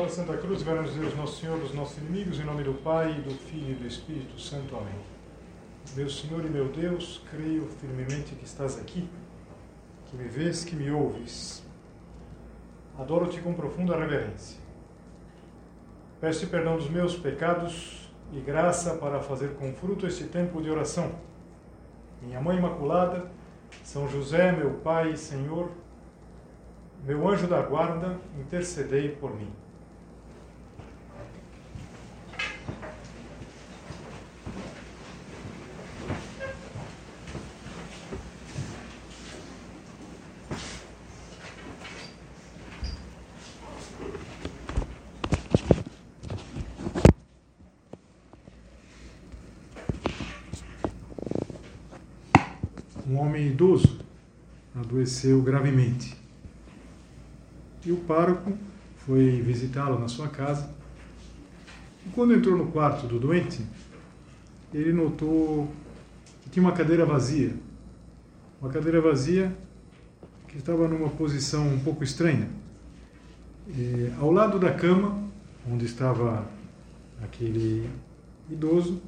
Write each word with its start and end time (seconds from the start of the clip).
da 0.00 0.08
Santa 0.08 0.38
Cruz, 0.38 0.62
garante 0.62 0.90
Deus 0.92 1.14
Nosso 1.14 1.38
Senhor 1.38 1.58
dos 1.58 1.74
nossos 1.74 1.98
inimigos, 1.98 2.40
em 2.40 2.44
nome 2.44 2.64
do 2.64 2.72
Pai, 2.72 3.12
do 3.20 3.30
Filho 3.30 3.72
e 3.72 3.74
do 3.74 3.86
Espírito 3.86 4.40
Santo. 4.40 4.74
Amém. 4.74 4.94
Meu 5.94 6.08
Senhor 6.08 6.42
e 6.46 6.48
meu 6.48 6.68
Deus, 6.68 7.22
creio 7.30 7.66
firmemente 7.78 8.34
que 8.34 8.44
estás 8.44 8.78
aqui, 8.78 9.06
que 10.06 10.16
me 10.16 10.26
vês, 10.26 10.64
que 10.64 10.74
me 10.74 10.90
ouves. 10.90 11.62
Adoro-te 12.98 13.38
com 13.42 13.52
profunda 13.52 13.94
reverência. 13.94 14.58
Peço 16.20 16.46
perdão 16.46 16.76
dos 16.78 16.88
meus 16.88 17.14
pecados 17.14 18.10
e 18.32 18.40
graça 18.40 18.94
para 18.94 19.20
fazer 19.20 19.56
com 19.56 19.74
fruto 19.74 20.06
este 20.06 20.24
tempo 20.24 20.62
de 20.62 20.70
oração. 20.70 21.12
Minha 22.22 22.40
Mãe 22.40 22.56
Imaculada, 22.56 23.30
São 23.84 24.08
José, 24.08 24.52
meu 24.52 24.70
Pai 24.78 25.12
e 25.12 25.18
Senhor, 25.18 25.70
meu 27.04 27.28
anjo 27.28 27.46
da 27.46 27.60
guarda, 27.60 28.18
intercedei 28.40 29.10
por 29.10 29.36
mim. 29.36 29.52
Um 53.12 53.18
homem 53.18 53.48
idoso 53.48 53.98
adoeceu 54.74 55.42
gravemente 55.42 56.16
e 57.84 57.92
o 57.92 57.98
pároco 57.98 58.56
foi 59.04 59.42
visitá-lo 59.42 59.98
na 59.98 60.08
sua 60.08 60.28
casa. 60.28 60.70
E 62.06 62.08
quando 62.08 62.32
entrou 62.32 62.56
no 62.56 62.72
quarto 62.72 63.06
do 63.06 63.18
doente, 63.18 63.60
ele 64.72 64.94
notou 64.94 65.70
que 66.40 66.48
tinha 66.48 66.62
uma 66.62 66.72
cadeira 66.72 67.04
vazia. 67.04 67.54
Uma 68.58 68.70
cadeira 68.70 68.98
vazia 68.98 69.54
que 70.48 70.56
estava 70.56 70.88
numa 70.88 71.10
posição 71.10 71.68
um 71.68 71.80
pouco 71.80 72.02
estranha. 72.02 72.48
E, 73.68 74.10
ao 74.18 74.32
lado 74.32 74.58
da 74.58 74.72
cama, 74.72 75.22
onde 75.70 75.84
estava 75.84 76.48
aquele 77.22 77.90
idoso, 78.48 79.02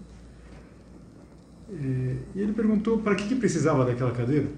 e 1.70 2.40
ele 2.40 2.52
perguntou 2.52 2.98
para 2.98 3.14
que, 3.14 3.26
que 3.26 3.34
precisava 3.34 3.84
daquela 3.84 4.12
cadeira. 4.12 4.48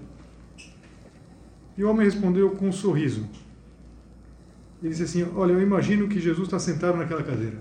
E 1.77 1.83
o 1.83 1.89
homem 1.89 2.05
respondeu 2.05 2.51
com 2.51 2.67
um 2.67 2.71
sorriso: 2.71 3.27
ele 4.81 4.91
disse 4.91 5.03
assim: 5.03 5.31
Olha, 5.35 5.53
eu 5.53 5.61
imagino 5.61 6.07
que 6.07 6.19
Jesus 6.19 6.47
está 6.47 6.59
sentado 6.59 6.97
naquela 6.97 7.23
cadeira. 7.23 7.57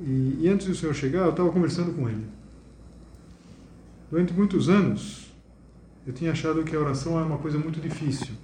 E, 0.00 0.38
e 0.40 0.48
antes 0.48 0.66
do 0.66 0.74
Senhor 0.74 0.94
chegar, 0.94 1.24
eu 1.24 1.30
estava 1.30 1.50
conversando 1.50 1.92
com 1.92 2.08
ele. 2.08 2.24
Durante 4.10 4.32
muitos 4.32 4.68
anos, 4.68 5.32
eu 6.06 6.12
tinha 6.12 6.32
achado 6.32 6.64
que 6.64 6.74
a 6.74 6.80
oração 6.80 7.16
era 7.16 7.26
uma 7.26 7.38
coisa 7.38 7.58
muito 7.58 7.80
difícil. 7.80 8.34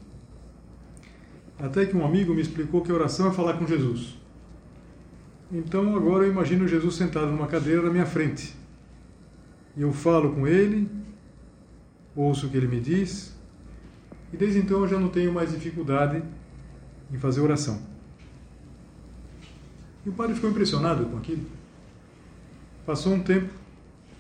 Até 1.59 1.87
que 1.87 1.97
um 1.97 2.05
amigo 2.05 2.35
me 2.35 2.43
explicou 2.43 2.83
que 2.83 2.91
a 2.91 2.95
oração 2.95 3.29
é 3.29 3.33
falar 3.33 3.55
com 3.55 3.67
Jesus. 3.67 4.19
Então 5.53 5.97
agora 5.97 6.25
eu 6.25 6.33
imagino 6.33 6.67
Jesus 6.67 6.97
sentado 6.97 7.31
numa 7.31 7.47
cadeira 7.47 7.83
na 7.83 7.91
minha 7.91 8.07
frente. 8.07 8.55
Eu 9.77 9.93
falo 9.93 10.33
com 10.33 10.47
ele, 10.47 10.89
ouço 12.15 12.47
o 12.47 12.51
que 12.51 12.57
ele 12.57 12.69
me 12.69 12.81
diz, 12.81 13.35
e 14.33 14.37
desde 14.37 14.59
então 14.59 14.81
eu 14.81 14.89
já 14.89 14.99
não 14.99 15.09
tenho 15.09 15.33
mais 15.33 15.51
dificuldade 15.51 16.23
em 17.13 17.19
fazer 17.19 17.41
oração. 17.41 17.81
E 20.05 20.09
o 20.09 20.13
padre 20.13 20.35
ficou 20.35 20.51
impressionado 20.51 21.07
com 21.07 21.17
aquilo. 21.17 21.45
Passou 22.85 23.15
um 23.15 23.21
tempo 23.21 23.49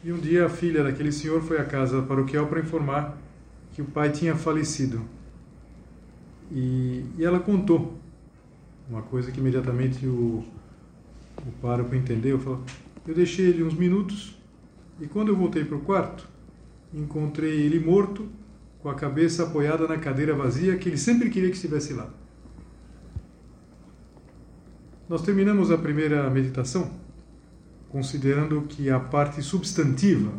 e 0.02 0.12
um 0.12 0.18
dia 0.18 0.46
a 0.46 0.48
filha 0.48 0.82
daquele 0.82 1.12
senhor 1.12 1.42
foi 1.42 1.58
à 1.58 1.64
casa 1.64 2.02
paroquial 2.02 2.46
para 2.46 2.60
informar 2.60 3.16
que 3.72 3.82
o 3.82 3.84
pai 3.84 4.10
tinha 4.10 4.34
falecido. 4.34 5.02
E, 6.50 7.04
e 7.18 7.24
ela 7.24 7.40
contou 7.40 7.98
uma 8.88 9.02
coisa 9.02 9.30
que 9.32 9.40
imediatamente 9.40 10.06
o, 10.06 10.44
o 11.46 11.52
pároco 11.60 11.94
entendeu. 11.94 12.38
Falou, 12.38 12.62
eu 13.06 13.14
deixei 13.14 13.46
ele 13.46 13.62
uns 13.62 13.74
minutos 13.74 14.36
e 15.00 15.06
quando 15.06 15.28
eu 15.28 15.36
voltei 15.36 15.64
para 15.64 15.76
o 15.76 15.80
quarto, 15.80 16.28
encontrei 16.92 17.62
ele 17.62 17.80
morto, 17.80 18.28
com 18.80 18.88
a 18.88 18.94
cabeça 18.94 19.44
apoiada 19.44 19.88
na 19.88 19.96
cadeira 19.96 20.34
vazia 20.34 20.76
que 20.76 20.88
ele 20.88 20.98
sempre 20.98 21.30
queria 21.30 21.48
que 21.48 21.56
estivesse 21.56 21.94
lá. 21.94 22.10
Nós 25.08 25.22
terminamos 25.22 25.70
a 25.70 25.78
primeira 25.78 26.28
meditação 26.28 27.04
considerando 27.94 28.62
que 28.62 28.90
a 28.90 28.98
parte 28.98 29.40
substantiva 29.40 30.32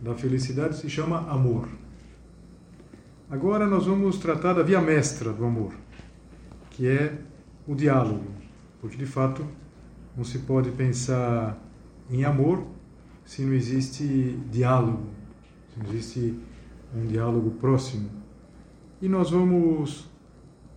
da 0.00 0.14
felicidade 0.14 0.74
se 0.74 0.88
chama 0.88 1.18
amor. 1.30 1.68
Agora 3.28 3.66
nós 3.66 3.84
vamos 3.84 4.16
tratar 4.16 4.54
da 4.54 4.62
via 4.62 4.80
mestra 4.80 5.34
do 5.34 5.44
amor, 5.44 5.74
que 6.70 6.88
é 6.88 7.18
o 7.66 7.74
diálogo, 7.74 8.24
porque 8.80 8.96
de 8.96 9.04
fato 9.04 9.46
não 10.16 10.24
se 10.24 10.38
pode 10.38 10.70
pensar 10.70 11.58
em 12.10 12.24
amor 12.24 12.66
se 13.32 13.40
não 13.40 13.54
existe 13.54 14.38
diálogo, 14.50 15.06
se 15.72 15.80
não 15.80 15.90
existe 15.90 16.38
um 16.94 17.06
diálogo 17.06 17.52
próximo. 17.52 18.10
E 19.00 19.08
nós 19.08 19.30
vamos 19.30 20.06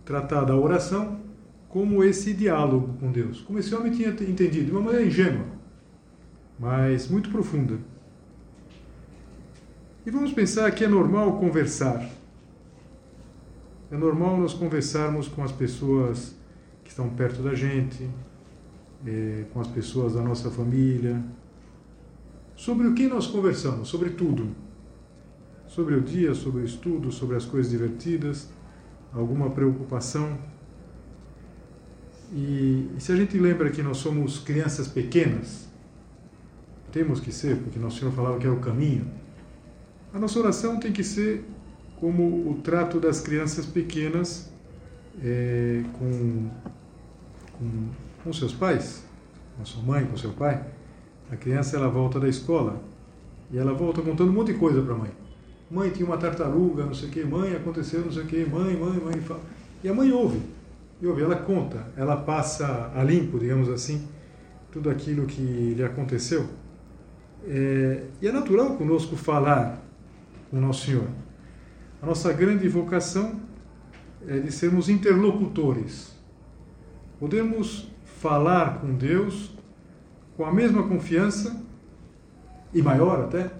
tratar 0.06 0.44
da 0.44 0.56
oração 0.56 1.20
como 1.68 2.02
esse 2.02 2.32
diálogo 2.32 2.96
com 2.98 3.12
Deus. 3.12 3.42
Como 3.42 3.58
esse 3.58 3.74
homem 3.74 3.92
tinha 3.92 4.08
entendido, 4.08 4.64
de 4.64 4.70
uma 4.70 4.80
maneira 4.80 5.06
ingênua, 5.06 5.44
mas 6.58 7.08
muito 7.08 7.28
profunda. 7.28 7.78
E 10.06 10.10
vamos 10.10 10.32
pensar 10.32 10.70
que 10.70 10.82
é 10.82 10.88
normal 10.88 11.38
conversar. 11.38 12.08
É 13.90 13.98
normal 13.98 14.38
nós 14.38 14.54
conversarmos 14.54 15.28
com 15.28 15.44
as 15.44 15.52
pessoas 15.52 16.34
que 16.82 16.88
estão 16.88 17.10
perto 17.10 17.42
da 17.42 17.54
gente, 17.54 18.08
é, 19.06 19.44
com 19.52 19.60
as 19.60 19.68
pessoas 19.68 20.14
da 20.14 20.22
nossa 20.22 20.50
família. 20.50 21.22
Sobre 22.56 22.88
o 22.88 22.94
que 22.94 23.06
nós 23.06 23.26
conversamos? 23.26 23.88
Sobre 23.88 24.10
tudo. 24.10 24.48
Sobre 25.68 25.94
o 25.94 26.00
dia, 26.00 26.34
sobre 26.34 26.62
o 26.62 26.64
estudo, 26.64 27.12
sobre 27.12 27.36
as 27.36 27.44
coisas 27.44 27.70
divertidas, 27.70 28.48
alguma 29.12 29.50
preocupação. 29.50 30.38
E, 32.32 32.88
se 32.98 33.12
a 33.12 33.16
gente 33.16 33.38
lembra 33.38 33.70
que 33.70 33.82
nós 33.82 33.98
somos 33.98 34.38
crianças 34.38 34.88
pequenas, 34.88 35.68
temos 36.90 37.20
que 37.20 37.30
ser, 37.30 37.58
porque 37.58 37.78
nosso 37.78 37.98
Senhor 37.98 38.12
falava 38.12 38.38
que 38.38 38.46
é 38.46 38.50
o 38.50 38.58
caminho, 38.58 39.06
a 40.14 40.18
nossa 40.18 40.38
oração 40.38 40.80
tem 40.80 40.92
que 40.92 41.04
ser 41.04 41.44
como 42.00 42.50
o 42.50 42.60
trato 42.62 42.98
das 42.98 43.20
crianças 43.20 43.66
pequenas 43.66 44.50
é, 45.22 45.82
com, 45.92 46.48
com, 47.58 47.88
com 48.24 48.32
seus 48.32 48.52
pais, 48.52 49.04
com 49.56 49.62
a 49.62 49.64
sua 49.64 49.82
mãe, 49.82 50.06
com 50.06 50.16
seu 50.16 50.32
pai. 50.32 50.64
A 51.30 51.36
criança 51.36 51.76
ela 51.76 51.88
volta 51.88 52.20
da 52.20 52.28
escola 52.28 52.80
e 53.50 53.58
ela 53.58 53.72
volta 53.72 54.00
contando 54.02 54.30
um 54.30 54.32
monte 54.32 54.52
de 54.52 54.58
coisa 54.58 54.80
para 54.82 54.94
a 54.94 54.98
mãe. 54.98 55.10
Mãe, 55.70 55.90
tinha 55.90 56.06
uma 56.06 56.16
tartaruga, 56.16 56.84
não 56.84 56.94
sei 56.94 57.08
o 57.08 57.12
que, 57.12 57.24
mãe, 57.24 57.54
aconteceu 57.54 58.00
não 58.04 58.12
sei 58.12 58.22
o 58.22 58.26
que, 58.26 58.44
mãe, 58.44 58.76
mãe, 58.76 59.00
mãe. 59.00 59.22
E 59.82 59.88
a 59.88 59.94
mãe 59.94 60.12
ouve. 60.12 60.40
E 61.00 61.06
ouve, 61.06 61.22
ela 61.22 61.36
conta, 61.36 61.86
ela 61.96 62.16
passa 62.16 62.90
a 62.94 63.02
limpo, 63.02 63.38
digamos 63.38 63.68
assim, 63.68 64.06
tudo 64.70 64.88
aquilo 64.88 65.26
que 65.26 65.74
lhe 65.74 65.82
aconteceu. 65.82 66.46
É, 67.44 68.04
e 68.22 68.26
é 68.26 68.32
natural 68.32 68.76
conosco 68.76 69.16
falar 69.16 69.82
com 70.50 70.60
Nosso 70.60 70.86
Senhor. 70.86 71.08
A 72.00 72.06
nossa 72.06 72.32
grande 72.32 72.68
vocação 72.68 73.40
é 74.26 74.38
de 74.38 74.52
sermos 74.52 74.88
interlocutores. 74.88 76.14
Podemos 77.18 77.90
falar 78.04 78.80
com 78.80 78.94
Deus 78.94 79.55
com 80.36 80.44
a 80.44 80.52
mesma 80.52 80.82
confiança 80.82 81.64
e 82.72 82.82
maior 82.82 83.20
até 83.20 83.50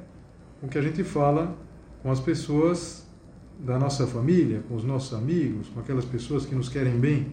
com 0.60 0.68
que 0.68 0.76
a 0.76 0.82
gente 0.82 1.02
fala 1.02 1.56
com 2.02 2.10
as 2.10 2.20
pessoas 2.20 3.06
da 3.58 3.78
nossa 3.78 4.06
família, 4.06 4.62
com 4.68 4.74
os 4.74 4.84
nossos 4.84 5.14
amigos, 5.14 5.68
com 5.68 5.80
aquelas 5.80 6.04
pessoas 6.04 6.44
que 6.44 6.54
nos 6.54 6.68
querem 6.68 6.98
bem. 6.98 7.32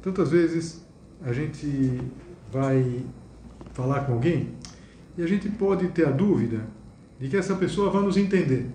Tantas 0.00 0.30
vezes 0.30 0.84
a 1.22 1.32
gente 1.32 2.00
vai 2.50 3.04
falar 3.72 4.04
com 4.04 4.14
alguém 4.14 4.54
e 5.16 5.22
a 5.22 5.26
gente 5.26 5.48
pode 5.50 5.88
ter 5.88 6.06
a 6.06 6.10
dúvida 6.10 6.66
de 7.20 7.28
que 7.28 7.36
essa 7.36 7.54
pessoa 7.54 7.90
vai 7.90 8.02
nos 8.02 8.16
entender. 8.16 8.70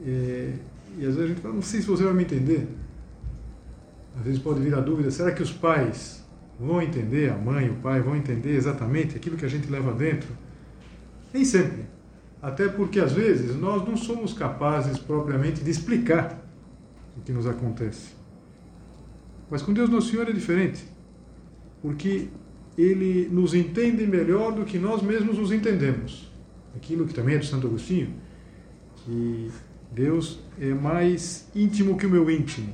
E, 0.00 0.54
e 0.98 1.06
às 1.06 1.14
vezes 1.16 1.20
a 1.22 1.26
gente 1.26 1.40
fala, 1.40 1.54
não 1.54 1.62
sei 1.62 1.80
se 1.80 1.86
você 1.86 2.04
vai 2.04 2.12
me 2.14 2.22
entender. 2.22 2.68
Às 4.18 4.24
vezes 4.24 4.40
pode 4.40 4.60
vir 4.60 4.74
a 4.74 4.80
dúvida, 4.80 5.10
será 5.10 5.32
que 5.32 5.42
os 5.42 5.52
pais 5.52 6.25
vão 6.58 6.80
entender, 6.80 7.30
a 7.30 7.36
mãe, 7.36 7.68
o 7.68 7.74
pai 7.76 8.00
vão 8.00 8.16
entender 8.16 8.54
exatamente 8.54 9.16
aquilo 9.16 9.36
que 9.36 9.44
a 9.44 9.48
gente 9.48 9.70
leva 9.70 9.92
dentro? 9.92 10.28
Nem 11.32 11.44
sempre. 11.44 11.84
Até 12.40 12.68
porque, 12.68 13.00
às 13.00 13.12
vezes, 13.12 13.56
nós 13.56 13.86
não 13.86 13.96
somos 13.96 14.32
capazes 14.32 14.98
propriamente 14.98 15.62
de 15.62 15.70
explicar 15.70 16.42
o 17.16 17.20
que 17.20 17.32
nos 17.32 17.46
acontece. 17.46 18.14
Mas 19.50 19.62
com 19.62 19.72
Deus 19.72 19.88
Nosso 19.88 20.10
Senhor 20.10 20.28
é 20.28 20.32
diferente, 20.32 20.84
porque 21.80 22.28
Ele 22.76 23.28
nos 23.30 23.54
entende 23.54 24.06
melhor 24.06 24.52
do 24.52 24.64
que 24.64 24.78
nós 24.78 25.02
mesmos 25.02 25.38
nos 25.38 25.52
entendemos. 25.52 26.30
Aquilo 26.74 27.06
que 27.06 27.14
também 27.14 27.36
é 27.36 27.38
do 27.38 27.46
Santo 27.46 27.66
Agostinho, 27.66 28.14
que 28.96 29.50
Deus 29.92 30.40
é 30.60 30.74
mais 30.74 31.48
íntimo 31.54 31.96
que 31.96 32.06
o 32.06 32.10
meu 32.10 32.30
íntimo. 32.30 32.72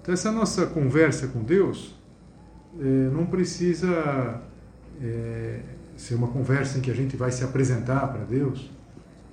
Então, 0.00 0.12
essa 0.12 0.30
nossa 0.32 0.66
conversa 0.66 1.28
com 1.28 1.42
Deus 1.42 1.93
não 3.12 3.26
precisa 3.26 4.40
é, 5.00 5.60
ser 5.96 6.14
uma 6.14 6.28
conversa 6.28 6.78
em 6.78 6.80
que 6.80 6.90
a 6.90 6.94
gente 6.94 7.16
vai 7.16 7.30
se 7.30 7.44
apresentar 7.44 8.08
para 8.08 8.24
Deus. 8.24 8.70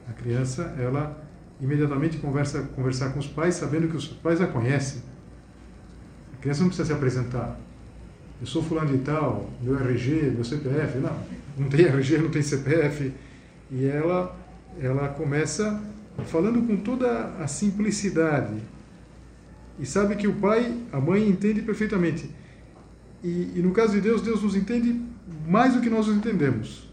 A 0.08 0.14
criança, 0.14 0.76
ela 0.80 1.22
imediatamente 1.60 2.18
conversa 2.18 2.62
conversar 2.76 3.10
com 3.14 3.20
os 3.20 3.28
pais, 3.28 3.56
sabendo 3.56 3.88
que 3.88 3.96
os 3.96 4.08
pais 4.08 4.42
a 4.42 4.48
conhecem. 4.48 5.02
A 6.34 6.42
criança 6.42 6.62
não 6.62 6.68
precisa 6.68 6.88
se 6.88 6.94
apresentar. 6.94 7.60
Eu 8.40 8.48
sou 8.48 8.64
fulano 8.64 8.98
de 8.98 9.04
tal, 9.04 9.50
meu 9.62 9.78
RG, 9.78 10.32
meu 10.32 10.44
CPF. 10.44 10.98
Não, 10.98 11.16
não 11.58 11.70
tem 11.70 11.86
RG, 11.86 12.18
não 12.18 12.30
tem 12.30 12.42
CPF. 12.42 13.14
E 13.70 13.86
ela, 13.86 14.36
ela 14.80 15.10
começa 15.10 15.80
falando 16.26 16.66
com 16.66 16.78
toda 16.78 17.36
a 17.40 17.48
simplicidade. 17.48 18.56
E 19.80 19.86
sabe 19.86 20.16
que 20.16 20.28
o 20.28 20.34
pai, 20.34 20.76
a 20.92 21.00
mãe 21.00 21.28
entende 21.28 21.62
perfeitamente. 21.62 22.30
E, 23.24 23.52
e 23.56 23.62
no 23.62 23.72
caso 23.72 23.94
de 23.94 24.02
Deus, 24.02 24.22
Deus 24.22 24.42
nos 24.42 24.56
entende 24.56 25.00
mais 25.48 25.74
do 25.74 25.82
que 25.82 25.90
nós 25.90 26.08
nos 26.08 26.18
entendemos. 26.18 26.90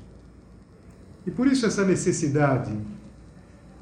E 1.26 1.30
por 1.30 1.46
isso 1.46 1.66
essa 1.66 1.84
necessidade 1.84 2.76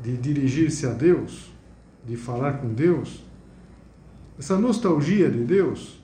de 0.02 0.16
dirigir-se 0.16 0.87
a 0.87 0.90
Deus, 0.90 1.52
de 2.06 2.16
falar 2.16 2.54
com 2.54 2.72
Deus, 2.72 3.25
essa 4.38 4.56
nostalgia 4.58 5.31
de 5.31 5.44
Deus 5.44 6.00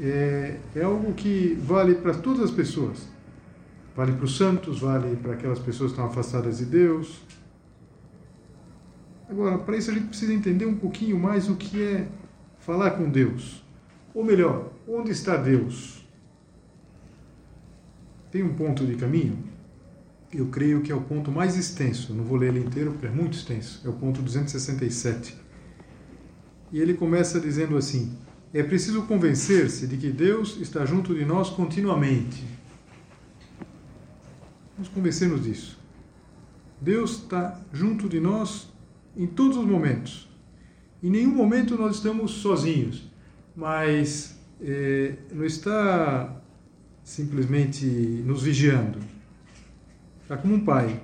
é, 0.00 0.58
é 0.74 0.82
algo 0.82 1.12
que 1.12 1.58
vale 1.62 1.94
para 1.94 2.14
todas 2.14 2.44
as 2.44 2.50
pessoas. 2.50 3.08
Vale 3.96 4.12
para 4.12 4.24
os 4.24 4.36
santos, 4.36 4.80
vale 4.80 5.16
para 5.16 5.34
aquelas 5.34 5.58
pessoas 5.58 5.92
que 5.92 5.98
estão 5.98 6.06
afastadas 6.06 6.58
de 6.58 6.64
Deus. 6.64 7.20
Agora, 9.28 9.58
para 9.58 9.76
isso 9.76 9.90
a 9.90 9.94
gente 9.94 10.06
precisa 10.06 10.32
entender 10.32 10.66
um 10.66 10.76
pouquinho 10.76 11.18
mais 11.18 11.48
o 11.48 11.56
que 11.56 11.82
é 11.82 12.08
falar 12.60 12.92
com 12.92 13.10
Deus. 13.10 13.62
Ou 14.18 14.24
melhor, 14.24 14.72
onde 14.86 15.12
está 15.12 15.36
Deus? 15.36 16.04
Tem 18.32 18.42
um 18.42 18.54
ponto 18.54 18.84
de 18.84 18.96
caminho 18.96 19.38
eu 20.32 20.46
creio 20.46 20.82
que 20.82 20.92
é 20.92 20.94
o 20.94 21.00
ponto 21.00 21.30
mais 21.30 21.56
extenso, 21.56 22.12
não 22.12 22.24
vou 22.24 22.36
ler 22.36 22.48
ele 22.48 22.66
inteiro 22.66 22.92
porque 22.92 23.06
é 23.06 23.10
muito 23.10 23.36
extenso, 23.36 23.80
é 23.84 23.88
o 23.88 23.94
ponto 23.94 24.20
267. 24.20 25.34
E 26.70 26.78
ele 26.78 26.94
começa 26.94 27.40
dizendo 27.40 27.76
assim: 27.76 28.14
é 28.52 28.62
preciso 28.62 29.02
convencer-se 29.02 29.86
de 29.86 29.96
que 29.96 30.10
Deus 30.10 30.58
está 30.60 30.84
junto 30.84 31.14
de 31.14 31.24
nós 31.24 31.48
continuamente. 31.48 32.44
Vamos 34.76 34.90
convencer-nos 34.90 35.42
disso. 35.42 35.78
Deus 36.80 37.22
está 37.22 37.58
junto 37.72 38.08
de 38.08 38.20
nós 38.20 38.68
em 39.16 39.26
todos 39.26 39.56
os 39.56 39.64
momentos. 39.64 40.28
Em 41.02 41.10
nenhum 41.10 41.34
momento 41.34 41.76
nós 41.76 41.96
estamos 41.96 42.32
sozinhos, 42.32 43.10
mas 43.58 44.38
é, 44.62 45.14
não 45.32 45.44
está 45.44 46.40
simplesmente 47.02 47.84
nos 47.84 48.44
vigiando 48.44 49.00
Está 50.28 50.36
como 50.36 50.56
um 50.56 50.60
pai. 50.60 51.00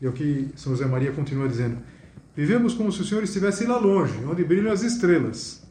E 0.00 0.06
é 0.06 0.08
o 0.08 0.12
que 0.12 0.48
São 0.56 0.72
José 0.72 0.86
Maria 0.86 1.12
continua 1.12 1.46
dizendo. 1.46 1.76
Vivemos 2.34 2.72
como 2.72 2.90
se 2.90 3.02
o 3.02 3.04
Senhor 3.04 3.22
estivesse 3.22 3.66
lá 3.66 3.76
longe, 3.76 4.24
onde 4.24 4.42
brilham 4.42 4.72
as 4.72 4.82
estrelas. 4.82 5.62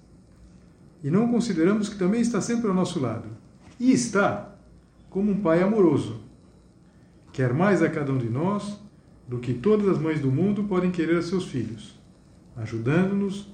E 1.04 1.10
não 1.10 1.28
consideramos 1.28 1.90
que 1.90 1.98
também 1.98 2.22
está 2.22 2.40
sempre 2.40 2.68
ao 2.68 2.76
nosso 2.76 3.00
lado. 3.00 3.28
E 3.80 3.92
está 3.92 4.54
como 5.10 5.32
um 5.32 5.42
pai 5.42 5.64
amoroso. 5.64 6.22
Quer 7.32 7.52
mais 7.52 7.82
a 7.82 7.90
cada 7.90 8.12
um 8.12 8.18
de 8.20 8.30
nós 8.30 8.80
do 9.28 9.40
que 9.40 9.56
todas 9.56 9.88
as 9.88 9.98
mães 9.98 10.20
do 10.20 10.32
mundo 10.32 10.66
podem 10.66 10.92
querer 10.92 11.18
a 11.18 11.22
seus 11.24 11.46
filhos, 11.46 12.00
ajudando-nos, 12.56 13.50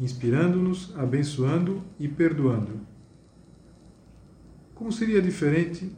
inspirando-nos, 0.00 0.96
abençoando 0.96 1.84
e 1.98 2.08
perdoando. 2.08 2.80
Como 4.74 4.90
seria 4.90 5.20
diferente 5.20 5.92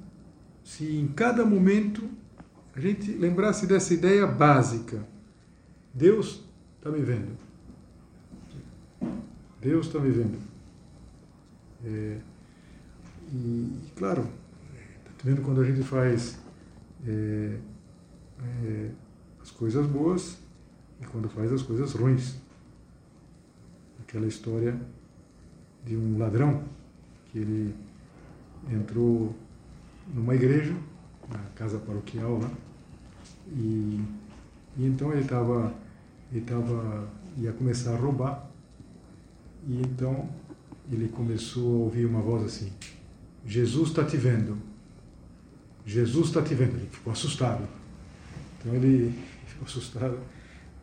se 0.64 0.96
em 0.96 1.06
cada 1.06 1.44
momento 1.44 2.10
a 2.74 2.80
gente 2.80 3.12
lembrasse 3.12 3.66
dessa 3.66 3.94
ideia 3.94 4.26
básica. 4.26 5.06
Deus 5.94 6.42
está 6.76 6.90
me 6.90 7.00
vendo. 7.00 7.36
Deus 9.60 9.86
está 9.86 10.00
me 10.00 10.10
vendo. 10.10 10.38
É, 11.84 12.18
e, 13.32 13.72
claro, 13.94 14.26
está 15.10 15.22
vendo 15.24 15.42
quando 15.42 15.60
a 15.60 15.64
gente 15.64 15.82
faz 15.82 16.40
é, 17.06 17.58
é, 18.64 18.90
as 19.40 19.50
coisas 19.50 19.86
boas 19.86 20.38
e 21.00 21.06
quando 21.06 21.28
faz 21.28 21.52
as 21.52 21.62
coisas 21.62 21.92
ruins. 21.92 22.36
Aquela 24.12 24.26
história 24.26 24.78
de 25.86 25.96
um 25.96 26.18
ladrão 26.18 26.62
que 27.30 27.38
ele 27.38 27.74
entrou 28.70 29.34
numa 30.12 30.34
igreja 30.34 30.76
na 31.32 31.38
casa 31.54 31.78
paroquial 31.78 32.38
lá. 32.38 32.50
E, 33.56 34.04
e 34.76 34.86
então 34.86 35.10
ele 35.12 35.22
estava, 35.22 35.72
ele 36.30 36.44
ia 37.38 37.54
começar 37.54 37.94
a 37.94 37.96
roubar. 37.96 38.50
E 39.66 39.80
então 39.80 40.28
ele 40.90 41.08
começou 41.08 41.76
a 41.76 41.84
ouvir 41.84 42.04
uma 42.04 42.20
voz 42.20 42.44
assim: 42.44 42.70
Jesus 43.46 43.88
está 43.88 44.04
te 44.04 44.18
vendo. 44.18 44.58
Jesus 45.86 46.26
está 46.26 46.42
te 46.42 46.54
vendo. 46.54 46.76
Ele 46.76 46.90
ficou 46.92 47.14
assustado. 47.14 47.66
Então 48.60 48.74
ele 48.74 49.18
ficou 49.48 49.64
assustado 49.64 50.18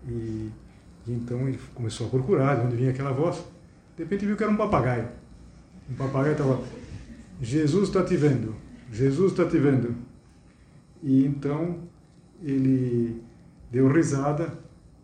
e 0.07 0.49
então 1.11 1.47
ele 1.47 1.59
começou 1.73 2.07
a 2.07 2.09
procurar 2.09 2.56
de 2.56 2.65
onde 2.65 2.75
vinha 2.75 2.91
aquela 2.91 3.11
voz. 3.11 3.44
De 3.95 4.03
repente 4.03 4.25
viu 4.25 4.35
que 4.35 4.44
era 4.44 4.51
um 4.51 4.57
papagaio. 4.57 5.07
Um 5.89 5.95
papagaio 5.95 6.33
estava: 6.33 6.61
Jesus 7.41 7.89
está 7.89 8.03
te 8.03 8.15
vendo. 8.15 8.56
Jesus 8.91 9.31
está 9.31 9.45
te 9.45 9.57
vendo. 9.57 9.95
E 11.01 11.25
então 11.25 11.77
ele 12.43 13.22
deu 13.72 13.88
risada 13.91 14.53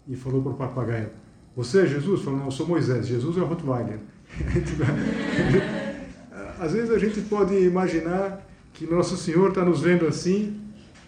e 0.08 0.16
falou 0.16 0.42
para 0.42 0.52
o 0.52 0.56
papagaio: 0.56 1.10
Você 1.56 1.82
é 1.82 1.86
Jesus? 1.88 2.22
Falou: 2.22 2.40
Não, 2.40 2.46
eu 2.46 2.52
sou 2.52 2.68
Moisés. 2.68 3.08
Jesus 3.08 3.38
é 3.38 3.42
o 3.42 3.46
Rottweiler. 3.46 4.00
Às 6.60 6.74
vezes 6.74 6.90
a 6.90 6.98
gente 6.98 7.22
pode 7.22 7.54
imaginar 7.56 8.46
que 8.74 8.86
Nosso 8.86 9.18
Senhor 9.18 9.50
está 9.50 9.64
nos 9.64 9.82
vendo 9.82 10.06
assim 10.06 10.62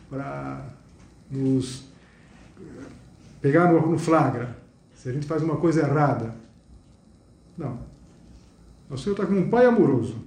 para 0.09 0.65
nos 1.29 1.85
pegar 3.41 3.71
no, 3.71 3.91
no 3.91 3.97
flagra, 3.97 4.56
se 4.97 5.07
a 5.07 5.13
gente 5.13 5.27
faz 5.27 5.43
uma 5.43 5.57
coisa 5.57 5.81
errada. 5.81 6.35
Não. 7.55 7.79
Nosso 8.89 9.03
Senhor 9.03 9.13
está 9.13 9.25
como 9.25 9.39
um 9.39 9.49
pai 9.49 9.65
amoroso. 9.65 10.25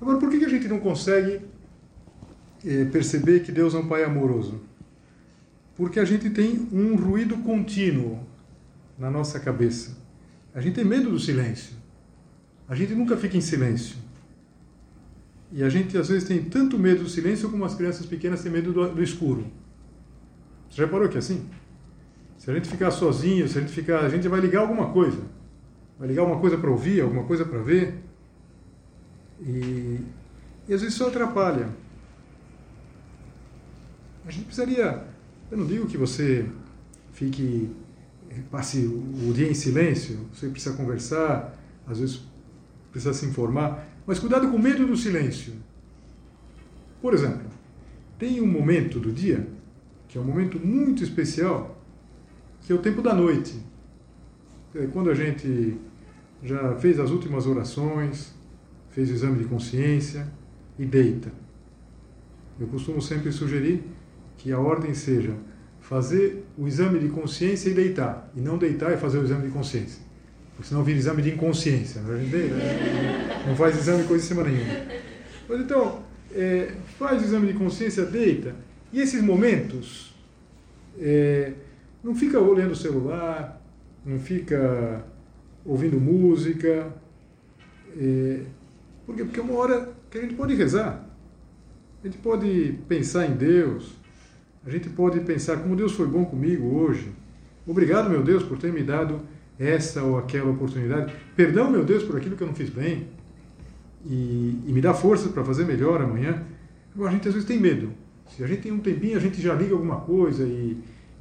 Agora, 0.00 0.18
por 0.18 0.30
que 0.30 0.44
a 0.44 0.48
gente 0.48 0.66
não 0.68 0.80
consegue 0.80 1.42
é, 2.64 2.84
perceber 2.86 3.40
que 3.40 3.52
Deus 3.52 3.74
é 3.74 3.78
um 3.78 3.86
Pai 3.86 4.04
amoroso? 4.04 4.60
Porque 5.76 6.00
a 6.00 6.04
gente 6.04 6.30
tem 6.30 6.68
um 6.72 6.96
ruído 6.96 7.36
contínuo 7.38 8.20
na 8.98 9.10
nossa 9.10 9.38
cabeça. 9.38 9.96
A 10.54 10.60
gente 10.60 10.74
tem 10.74 10.84
medo 10.84 11.10
do 11.10 11.18
silêncio. 11.18 11.76
A 12.68 12.74
gente 12.74 12.94
nunca 12.94 13.16
fica 13.16 13.36
em 13.36 13.40
silêncio. 13.40 13.96
E 15.52 15.62
a 15.62 15.68
gente 15.68 15.96
às 15.96 16.08
vezes 16.08 16.28
tem 16.28 16.44
tanto 16.44 16.78
medo 16.78 17.02
do 17.02 17.08
silêncio 17.08 17.50
como 17.50 17.64
as 17.64 17.74
crianças 17.74 18.06
pequenas 18.06 18.42
têm 18.42 18.52
medo 18.52 18.72
do, 18.72 18.94
do 18.94 19.02
escuro. 19.02 19.46
Você 20.70 20.78
já 20.78 20.84
reparou 20.84 21.08
que 21.08 21.16
é 21.16 21.18
assim? 21.18 21.44
Se 22.38 22.50
a 22.50 22.54
gente 22.54 22.68
ficar 22.68 22.90
sozinho, 22.92 23.48
se 23.48 23.58
a 23.58 23.60
gente 23.60 23.72
ficar, 23.72 24.00
a 24.00 24.08
gente 24.08 24.28
vai 24.28 24.40
ligar 24.40 24.60
alguma 24.60 24.90
coisa. 24.90 25.20
Vai 25.98 26.08
ligar 26.08 26.22
alguma 26.22 26.40
coisa 26.40 26.56
para 26.56 26.70
ouvir, 26.70 27.00
alguma 27.00 27.24
coisa 27.24 27.44
para 27.44 27.58
ver. 27.58 27.94
E, 29.40 29.98
e 30.68 30.74
às 30.74 30.80
vezes 30.80 30.94
isso 30.94 31.04
atrapalha. 31.04 31.68
A 34.24 34.30
gente 34.30 34.44
precisaria, 34.44 35.04
eu 35.50 35.58
não 35.58 35.66
digo 35.66 35.86
que 35.86 35.96
você 35.96 36.46
fique, 37.12 37.70
passe 38.50 38.78
o 38.78 39.32
dia 39.32 39.48
em 39.48 39.54
silêncio, 39.54 40.28
você 40.32 40.48
precisa 40.48 40.76
conversar, 40.76 41.58
às 41.86 41.98
vezes 41.98 42.20
precisa 42.92 43.12
se 43.12 43.26
informar, 43.26 43.86
mas 44.06 44.18
cuidado 44.18 44.48
com 44.48 44.58
medo 44.58 44.86
do 44.86 44.96
silêncio. 44.96 45.54
Por 47.00 47.14
exemplo, 47.14 47.48
tem 48.18 48.40
um 48.40 48.46
momento 48.46 49.00
do 49.00 49.10
dia, 49.10 49.48
que 50.06 50.18
é 50.18 50.20
um 50.20 50.24
momento 50.24 50.58
muito 50.58 51.02
especial, 51.02 51.77
que 52.68 52.72
é 52.72 52.74
o 52.74 52.80
tempo 52.80 53.00
da 53.00 53.14
noite. 53.14 53.54
É 54.74 54.86
quando 54.92 55.08
a 55.08 55.14
gente 55.14 55.78
já 56.42 56.74
fez 56.74 57.00
as 57.00 57.08
últimas 57.08 57.46
orações, 57.46 58.34
fez 58.90 59.08
o 59.08 59.14
exame 59.14 59.38
de 59.38 59.44
consciência 59.46 60.28
e 60.78 60.84
deita. 60.84 61.32
Eu 62.60 62.66
costumo 62.66 63.00
sempre 63.00 63.32
sugerir 63.32 63.82
que 64.36 64.52
a 64.52 64.58
ordem 64.58 64.92
seja 64.92 65.32
fazer 65.80 66.44
o 66.58 66.68
exame 66.68 66.98
de 66.98 67.08
consciência 67.08 67.70
e 67.70 67.72
deitar, 67.72 68.30
e 68.36 68.40
não 68.42 68.58
deitar 68.58 68.92
e 68.92 68.98
fazer 68.98 69.16
o 69.16 69.24
exame 69.24 69.46
de 69.46 69.50
consciência. 69.50 70.02
porque 70.54 70.68
senão 70.68 70.84
vira 70.84 70.98
exame 70.98 71.22
de 71.22 71.30
inconsciência. 71.30 72.02
Não, 72.02 72.12
é? 72.12 73.44
não 73.46 73.56
faz 73.56 73.78
exame 73.78 74.04
coisa 74.04 74.22
em 74.22 74.28
cima 74.28 74.44
nenhuma. 74.44 74.74
Mas 75.48 75.60
então, 75.62 76.02
é, 76.34 76.72
faz 76.98 77.22
o 77.22 77.24
exame 77.24 77.50
de 77.50 77.54
consciência, 77.54 78.04
deita. 78.04 78.54
E 78.92 79.00
esses 79.00 79.22
momentos, 79.22 80.14
é, 81.00 81.54
não 82.02 82.14
fica 82.14 82.38
olhando 82.38 82.72
o 82.72 82.76
celular, 82.76 83.60
não 84.04 84.18
fica 84.18 85.04
ouvindo 85.64 86.00
música. 86.00 86.92
É, 87.96 88.42
por 89.04 89.14
quê? 89.14 89.24
Porque 89.24 89.40
é 89.40 89.42
uma 89.42 89.54
hora 89.54 89.92
que 90.10 90.18
a 90.18 90.20
gente 90.22 90.34
pode 90.34 90.54
rezar. 90.54 91.06
A 92.02 92.06
gente 92.06 92.18
pode 92.18 92.78
pensar 92.88 93.26
em 93.26 93.32
Deus. 93.32 93.94
A 94.64 94.70
gente 94.70 94.88
pode 94.88 95.20
pensar 95.20 95.58
como 95.58 95.74
Deus 95.74 95.92
foi 95.92 96.06
bom 96.06 96.24
comigo 96.24 96.66
hoje. 96.78 97.12
Obrigado, 97.66 98.08
meu 98.08 98.22
Deus, 98.22 98.42
por 98.42 98.58
ter 98.58 98.72
me 98.72 98.82
dado 98.82 99.20
essa 99.58 100.02
ou 100.02 100.18
aquela 100.18 100.50
oportunidade. 100.50 101.12
Perdão, 101.34 101.70
meu 101.70 101.84
Deus, 101.84 102.02
por 102.02 102.16
aquilo 102.16 102.36
que 102.36 102.42
eu 102.42 102.46
não 102.46 102.54
fiz 102.54 102.70
bem. 102.70 103.08
E, 104.06 104.62
e 104.66 104.72
me 104.72 104.80
dá 104.80 104.94
força 104.94 105.28
para 105.28 105.44
fazer 105.44 105.64
melhor 105.64 106.00
amanhã. 106.00 106.44
Agora, 106.94 107.10
a 107.10 107.12
gente 107.12 107.28
às 107.28 107.34
vezes 107.34 107.48
tem 107.48 107.58
medo. 107.58 107.92
Se 108.30 108.44
a 108.44 108.46
gente 108.46 108.62
tem 108.62 108.72
um 108.72 108.78
tempinho, 108.78 109.16
a 109.16 109.20
gente 109.20 109.40
já 109.40 109.54
liga 109.54 109.74
alguma 109.74 110.00
coisa 110.00 110.44
e, 110.44 110.78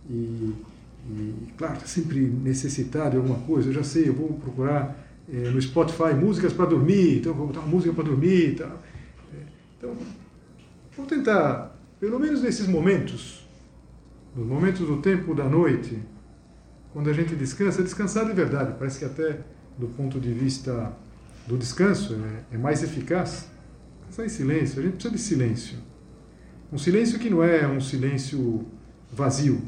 e, 0.09 0.53
e 1.09 1.53
claro, 1.57 1.75
está 1.75 1.87
sempre 1.87 2.19
necessitado 2.19 3.11
de 3.11 3.17
alguma 3.17 3.39
coisa. 3.39 3.69
Eu 3.69 3.73
já 3.73 3.83
sei, 3.83 4.09
eu 4.09 4.13
vou 4.13 4.33
procurar 4.33 5.07
é, 5.31 5.49
no 5.49 5.61
Spotify 5.61 6.13
músicas 6.13 6.53
para 6.53 6.65
dormir, 6.65 7.19
então 7.19 7.33
vou 7.33 7.47
botar 7.47 7.59
uma 7.59 7.69
música 7.69 7.93
para 7.93 8.03
dormir. 8.03 8.55
Tá? 8.55 8.75
Então, 9.77 9.95
vou 10.95 11.05
tentar, 11.05 11.77
pelo 11.99 12.19
menos 12.19 12.41
nesses 12.41 12.67
momentos, 12.67 13.45
nos 14.35 14.47
momentos 14.47 14.87
do 14.87 14.97
tempo 14.97 15.33
da 15.35 15.45
noite, 15.45 15.99
quando 16.93 17.09
a 17.09 17.13
gente 17.13 17.35
descansa, 17.35 17.83
descansar 17.83 18.25
de 18.25 18.33
verdade. 18.33 18.75
Parece 18.77 18.99
que 18.99 19.05
até 19.05 19.41
do 19.77 19.87
ponto 19.87 20.19
de 20.19 20.31
vista 20.31 20.91
do 21.45 21.57
descanso 21.57 22.15
é, 22.51 22.55
é 22.55 22.57
mais 22.57 22.83
eficaz. 22.83 23.49
Descansar 24.07 24.25
em 24.25 24.29
silêncio, 24.29 24.79
a 24.79 24.83
gente 24.83 24.93
precisa 24.93 25.13
de 25.13 25.21
silêncio. 25.21 25.77
Um 26.71 26.77
silêncio 26.77 27.19
que 27.19 27.29
não 27.29 27.43
é 27.43 27.67
um 27.67 27.79
silêncio 27.79 28.65
vazio, 29.11 29.61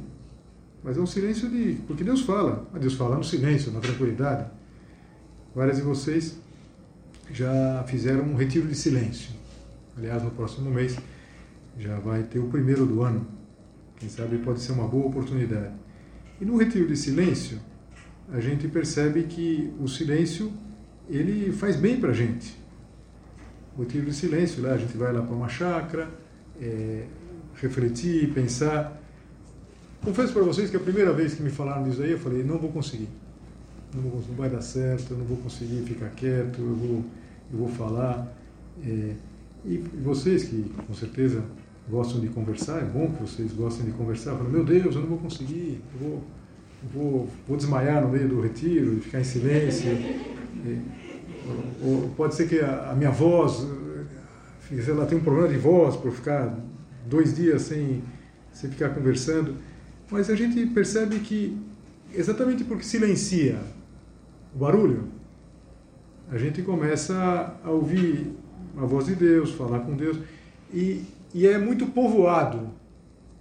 mas 0.84 0.98
é 0.98 1.02
um 1.02 1.06
silêncio 1.06 1.50
de. 1.50 1.78
Porque 1.88 2.04
Deus 2.04 2.22
fala. 2.22 2.68
Deus 2.80 2.94
fala 2.94 3.18
no 3.18 3.24
silêncio, 3.24 3.72
na 3.72 3.80
tranquilidade. 3.80 4.50
Várias 5.54 5.78
de 5.78 5.84
vocês 5.84 6.38
já 7.32 7.84
fizeram 7.88 8.24
um 8.24 8.36
retiro 8.36 8.68
de 8.68 8.76
silêncio. 8.76 9.32
Aliás, 9.98 10.24
no 10.24 10.32
próximo 10.32 10.70
mês 10.72 10.98
já 11.78 12.00
vai 12.00 12.24
ter 12.24 12.40
o 12.40 12.48
primeiro 12.48 12.86
do 12.86 13.02
ano. 13.02 13.26
Quem 13.98 14.10
sabe 14.10 14.38
pode 14.38 14.62
ser 14.62 14.72
uma 14.72 14.88
boa 14.88 15.08
oportunidade. 15.08 15.74
E 16.40 16.46
no 16.46 16.58
retiro 16.58 16.88
de 16.88 16.96
silêncio, 16.96 17.60
a 18.32 18.40
gente 18.40 18.68
percebe 18.68 19.24
que 19.24 19.74
o 19.80 19.88
silêncio 19.88 20.52
ele 21.10 21.52
faz 21.52 21.76
bem 21.76 22.00
para 22.00 22.12
a 22.12 22.14
gente. 22.14 22.58
O 23.78 23.82
retiro 23.82 24.06
de 24.06 24.14
silêncio, 24.14 24.62
lá 24.64 24.74
a 24.74 24.78
gente 24.78 24.96
vai 24.96 25.12
lá 25.12 25.22
para 25.22 25.36
uma 25.36 25.50
chácara, 25.50 26.10
é, 26.62 27.06
refletir, 27.56 28.34
pensar. 28.34 28.99
Confesso 30.04 30.32
para 30.32 30.44
vocês 30.44 30.70
que 30.70 30.78
a 30.78 30.80
primeira 30.80 31.12
vez 31.12 31.34
que 31.34 31.44
me 31.44 31.50
falaram 31.50 31.84
disso 31.84 32.02
aí, 32.02 32.12
eu 32.12 32.20
falei, 32.20 32.44
não 32.44 32.58
vou 32.58 32.72
conseguir. 32.72 33.10
Não, 33.94 34.02
vou, 34.02 34.24
não 34.28 34.36
vai 34.36 34.50
dar 34.50 34.62
certo, 34.62 35.12
eu 35.12 35.18
não 35.18 35.26
vou 35.26 35.38
conseguir 35.38 35.82
ficar 35.84 36.10
quieto, 36.10 36.60
eu 36.60 36.76
vou, 36.76 37.06
eu 37.52 37.58
vou 37.58 37.68
falar. 37.70 38.32
É, 38.86 39.14
e 39.66 39.78
vocês 40.02 40.46
que 40.46 40.72
com 40.88 40.94
certeza 40.94 41.44
gostam 41.90 42.22
de 42.22 42.28
conversar, 42.28 42.80
é 42.80 42.86
bom 42.86 43.12
que 43.12 43.22
vocês 43.22 43.52
gostem 43.52 43.88
de 43.88 43.92
conversar, 43.92 44.36
falam, 44.36 44.50
meu 44.50 44.64
Deus, 44.64 44.96
eu 44.96 45.02
não 45.02 45.10
vou 45.10 45.18
conseguir, 45.18 45.82
eu 45.96 46.08
vou, 46.08 46.24
eu 46.84 46.90
vou, 46.94 47.30
vou 47.48 47.58
desmaiar 47.58 48.02
no 48.02 48.10
meio 48.10 48.30
do 48.30 48.40
retiro, 48.40 49.02
ficar 49.02 49.20
em 49.20 49.24
silêncio. 49.26 49.90
É, 49.90 50.78
ou, 51.84 52.10
pode 52.16 52.36
ser 52.36 52.48
que 52.48 52.60
a, 52.60 52.92
a 52.92 52.96
minha 52.96 53.12
voz, 53.12 53.68
ela 54.88 55.06
tem 55.06 55.18
um 55.18 55.22
problema 55.22 55.50
de 55.50 55.58
voz 55.58 55.98
por 55.98 56.12
ficar 56.12 56.58
dois 57.06 57.36
dias 57.36 57.64
sem, 57.64 58.02
sem 58.54 58.70
ficar 58.70 58.90
conversando. 58.90 59.56
Mas 60.10 60.30
a 60.30 60.36
gente 60.36 60.66
percebe 60.68 61.20
que, 61.20 61.58
exatamente 62.14 62.64
porque 62.64 62.84
silencia 62.84 63.60
o 64.56 64.60
barulho, 64.60 65.08
a 66.32 66.38
gente 66.38 66.62
começa 66.62 67.56
a 67.64 67.70
ouvir 67.70 68.32
a 68.78 68.86
voz 68.86 69.06
de 69.06 69.16
Deus, 69.16 69.52
falar 69.52 69.80
com 69.80 69.96
Deus. 69.96 70.18
E, 70.74 71.04
e 71.34 71.48
é 71.48 71.58
muito 71.58 71.88
povoado 71.88 72.70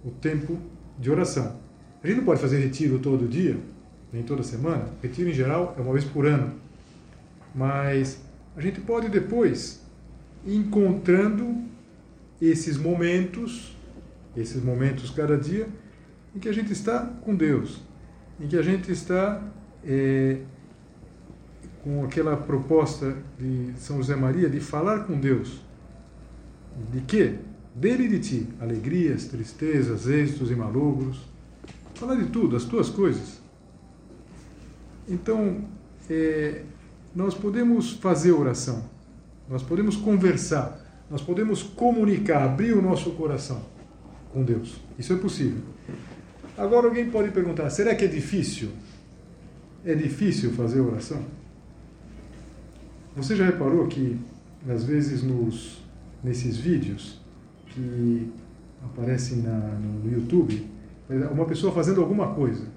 o 0.03 0.11
tempo 0.11 0.57
de 0.97 1.09
oração. 1.09 1.57
A 2.03 2.07
gente 2.07 2.17
não 2.17 2.25
pode 2.25 2.41
fazer 2.41 2.59
retiro 2.59 2.99
todo 2.99 3.27
dia, 3.27 3.57
nem 4.11 4.23
toda 4.23 4.43
semana. 4.43 4.89
Retiro, 5.01 5.29
em 5.29 5.33
geral, 5.33 5.75
é 5.77 5.81
uma 5.81 5.93
vez 5.93 6.05
por 6.05 6.25
ano. 6.25 6.53
Mas 7.53 8.21
a 8.55 8.61
gente 8.61 8.79
pode 8.81 9.09
depois 9.09 9.81
encontrando 10.45 11.63
esses 12.41 12.77
momentos, 12.77 13.75
esses 14.35 14.63
momentos 14.63 15.09
cada 15.09 15.37
dia, 15.37 15.67
em 16.35 16.39
que 16.39 16.49
a 16.49 16.53
gente 16.53 16.71
está 16.71 17.05
com 17.23 17.35
Deus, 17.35 17.81
em 18.39 18.47
que 18.47 18.57
a 18.57 18.61
gente 18.61 18.91
está 18.91 19.41
é, 19.83 20.41
com 21.83 22.03
aquela 22.03 22.35
proposta 22.37 23.15
de 23.37 23.73
São 23.77 23.97
José 23.97 24.15
Maria 24.15 24.49
de 24.49 24.59
falar 24.59 25.05
com 25.05 25.19
Deus. 25.19 25.61
De 26.91 27.01
quê? 27.01 27.35
Dele 27.73 28.05
e 28.05 28.07
de 28.09 28.19
ti. 28.19 28.47
Alegrias, 28.59 29.25
tristezas, 29.25 30.07
êxitos 30.07 30.51
e 30.51 30.55
malogros. 30.55 31.27
Falar 31.95 32.15
de 32.15 32.27
tudo, 32.27 32.55
as 32.55 32.63
tuas 32.63 32.89
coisas. 32.89 33.41
Então, 35.07 35.65
é, 36.09 36.63
nós 37.15 37.33
podemos 37.33 37.93
fazer 37.93 38.31
oração, 38.31 38.85
nós 39.49 39.63
podemos 39.63 39.95
conversar, 39.95 40.79
nós 41.09 41.21
podemos 41.21 41.63
comunicar, 41.63 42.43
abrir 42.43 42.73
o 42.73 42.81
nosso 42.81 43.11
coração 43.11 43.61
com 44.31 44.43
Deus. 44.43 44.79
Isso 44.97 45.11
é 45.11 45.15
possível. 45.15 45.61
Agora 46.59 46.87
alguém 46.87 47.09
pode 47.09 47.31
perguntar: 47.31 47.69
será 47.69 47.95
que 47.95 48.03
é 48.03 48.07
difícil? 48.07 48.69
É 49.85 49.95
difícil 49.95 50.51
fazer 50.51 50.81
oração? 50.81 51.23
Você 53.15 53.33
já 53.33 53.45
reparou 53.45 53.87
que, 53.87 54.19
às 54.67 54.83
vezes, 54.83 55.23
nos, 55.23 55.81
nesses 56.21 56.57
vídeos 56.57 57.21
que 57.67 58.29
aparecem 58.83 59.37
na, 59.37 59.57
no 59.57 60.11
YouTube, 60.11 60.69
uma 61.31 61.45
pessoa 61.45 61.71
fazendo 61.71 62.01
alguma 62.01 62.33
coisa, 62.35 62.67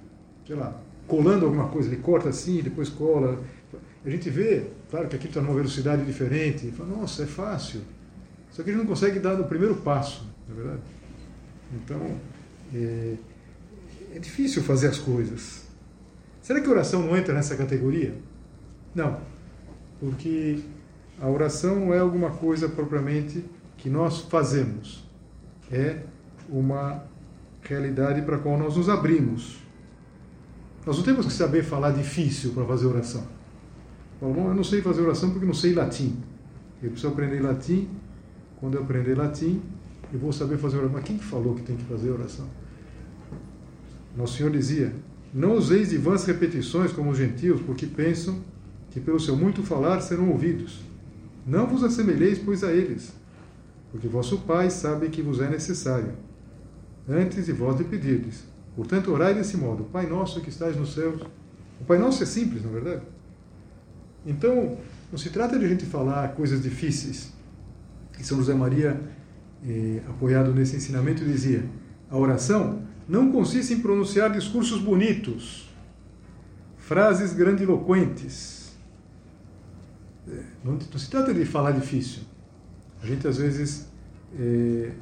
sei 0.46 0.54
lá, 0.54 0.80
colando 1.08 1.44
alguma 1.44 1.68
coisa, 1.68 1.88
ele 1.88 2.00
corta 2.00 2.28
assim, 2.28 2.62
depois 2.62 2.88
cola. 2.88 3.42
A 4.04 4.10
gente 4.10 4.30
vê, 4.30 4.66
claro 4.90 5.08
que 5.08 5.16
aqui 5.16 5.26
está 5.26 5.40
numa 5.40 5.54
velocidade 5.54 6.04
diferente, 6.04 6.68
e 6.68 6.70
fala, 6.70 6.88
nossa, 6.96 7.24
é 7.24 7.26
fácil. 7.26 7.80
Só 8.48 8.62
que 8.62 8.70
a 8.70 8.72
gente 8.72 8.82
não 8.82 8.88
consegue 8.88 9.18
dar 9.18 9.40
o 9.40 9.44
primeiro 9.44 9.74
passo, 9.76 10.24
não 10.48 10.54
é 10.54 10.60
verdade? 10.60 10.82
Então, 11.74 12.00
é, 12.74 13.14
é 14.14 14.18
difícil 14.18 14.62
fazer 14.62 14.88
as 14.88 14.98
coisas. 14.98 15.64
Será 16.40 16.60
que 16.60 16.68
oração 16.68 17.02
não 17.02 17.16
entra 17.16 17.34
nessa 17.34 17.56
categoria? 17.56 18.14
Não 18.94 19.32
porque 20.02 20.58
a 21.20 21.28
oração 21.28 21.76
não 21.76 21.94
é 21.94 22.00
alguma 22.00 22.30
coisa 22.30 22.68
propriamente 22.68 23.44
que 23.76 23.88
nós 23.88 24.22
fazemos, 24.22 25.08
é 25.70 26.02
uma 26.48 27.04
realidade 27.62 28.20
para 28.22 28.34
a 28.34 28.38
qual 28.40 28.58
nós 28.58 28.76
nos 28.76 28.88
abrimos. 28.88 29.60
Nós 30.84 30.96
não 30.96 31.04
temos 31.04 31.24
que 31.24 31.32
saber 31.32 31.62
falar 31.62 31.92
difícil 31.92 32.52
para 32.52 32.64
fazer 32.64 32.86
oração. 32.86 33.24
Bom, 34.20 34.48
eu 34.48 34.54
não 34.54 34.64
sei 34.64 34.82
fazer 34.82 35.02
oração 35.02 35.30
porque 35.30 35.46
não 35.46 35.54
sei 35.54 35.72
latim. 35.72 36.20
Eu 36.82 36.90
preciso 36.90 37.12
aprender 37.12 37.40
latim. 37.40 37.88
Quando 38.58 38.74
eu 38.74 38.82
aprender 38.82 39.16
latim, 39.16 39.62
eu 40.12 40.18
vou 40.18 40.32
saber 40.32 40.58
fazer 40.58 40.78
oração. 40.78 40.94
Mas 40.94 41.04
quem 41.04 41.18
falou 41.18 41.54
que 41.54 41.62
tem 41.62 41.76
que 41.76 41.84
fazer 41.84 42.10
oração? 42.10 42.48
Nosso 44.16 44.36
Senhor 44.36 44.50
dizia: 44.50 44.92
Não 45.32 45.54
useis 45.54 45.90
de 45.90 45.98
vãs 45.98 46.24
repetições 46.24 46.92
como 46.92 47.10
os 47.10 47.18
gentios, 47.18 47.60
porque 47.62 47.86
pensam 47.86 48.40
que 48.90 49.00
pelo 49.00 49.18
seu 49.18 49.36
muito 49.36 49.62
falar 49.62 50.00
serão 50.00 50.30
ouvidos. 50.30 50.80
Não 51.46 51.66
vos 51.66 51.82
assemelheis, 51.82 52.38
pois, 52.38 52.62
a 52.62 52.72
eles, 52.72 53.12
porque 53.90 54.06
vosso 54.06 54.38
Pai 54.38 54.70
sabe 54.70 55.08
que 55.08 55.22
vos 55.22 55.40
é 55.40 55.48
necessário, 55.48 56.12
antes 57.08 57.46
de 57.46 57.52
vós 57.52 57.78
lhe 57.78 57.84
pedirdes. 57.84 58.44
Portanto, 58.76 59.10
orai 59.12 59.34
desse 59.34 59.56
modo: 59.56 59.84
Pai 59.84 60.06
nosso 60.06 60.40
que 60.40 60.50
estais 60.50 60.76
nos 60.76 60.94
céus. 60.94 61.20
O 61.80 61.84
Pai 61.84 61.98
nosso 61.98 62.22
é 62.22 62.26
simples, 62.26 62.62
na 62.62 62.70
é 62.70 62.72
verdade? 62.72 63.02
Então, 64.24 64.78
não 65.10 65.18
se 65.18 65.30
trata 65.30 65.58
de 65.58 65.64
a 65.64 65.68
gente 65.68 65.84
falar 65.84 66.28
coisas 66.34 66.62
difíceis. 66.62 67.32
E 68.18 68.24
São 68.24 68.38
José 68.38 68.54
Maria, 68.54 69.00
eh, 69.66 70.00
apoiado 70.08 70.54
nesse 70.54 70.76
ensinamento, 70.76 71.24
dizia: 71.24 71.64
a 72.08 72.16
oração 72.16 72.82
não 73.08 73.30
consiste 73.32 73.74
em 73.74 73.80
pronunciar 73.80 74.32
discursos 74.32 74.80
bonitos, 74.80 75.68
frases 76.76 77.32
grandiloquentes 77.32 78.62
não, 80.64 80.74
não, 80.74 80.98
se 80.98 81.10
trata 81.10 81.34
de 81.34 81.44
falar 81.44 81.72
difícil. 81.72 82.22
A 83.02 83.06
gente 83.06 83.26
às 83.26 83.36
vezes, 83.38 83.88
é, 84.38 84.92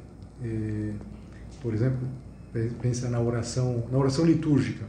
é, 0.43 0.93
por 1.61 1.73
exemplo, 1.73 2.07
pensa 2.81 3.09
na 3.09 3.19
oração, 3.19 3.87
na 3.91 3.97
oração 3.97 4.25
litúrgica. 4.25 4.85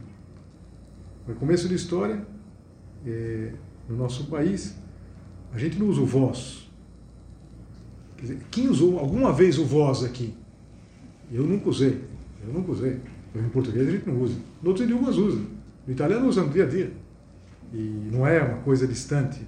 No 1.27 1.35
começo 1.35 1.69
da 1.69 1.75
história, 1.75 2.25
é, 3.05 3.53
no 3.87 3.95
nosso 3.95 4.25
país, 4.25 4.75
a 5.53 5.57
gente 5.57 5.77
não 5.77 5.87
usa 5.87 6.01
o 6.01 6.05
vós. 6.05 6.69
Quer 8.17 8.21
dizer, 8.23 8.39
quem 8.49 8.67
usou 8.67 8.99
alguma 8.99 9.31
vez 9.31 9.59
o 9.59 9.65
vós 9.65 10.03
aqui? 10.03 10.33
Eu 11.31 11.43
nunca 11.43 11.69
usei. 11.69 12.03
Eu 12.47 12.53
nunca 12.53 12.71
usei. 12.71 12.99
Em 13.35 13.49
português 13.49 13.87
a 13.87 13.91
gente 13.91 14.07
não 14.07 14.21
usa. 14.21 14.35
Em 14.63 14.67
outros 14.67 14.85
idiomas 14.85 15.17
usa. 15.17 15.41
No 15.87 15.93
italiano 15.93 16.27
usa 16.27 16.41
no 16.41 16.49
dia 16.49 16.63
a 16.63 16.67
dia. 16.67 16.91
E 17.73 18.09
não 18.11 18.27
é 18.27 18.41
uma 18.41 18.57
coisa 18.57 18.87
distante. 18.87 19.41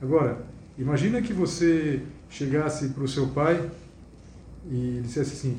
Agora, 0.00 0.38
imagina 0.78 1.22
que 1.22 1.32
você 1.32 2.02
chegasse 2.28 2.88
para 2.88 3.02
o 3.02 3.08
seu 3.08 3.28
pai 3.28 3.60
e 4.70 5.00
dissesse 5.02 5.32
assim: 5.32 5.56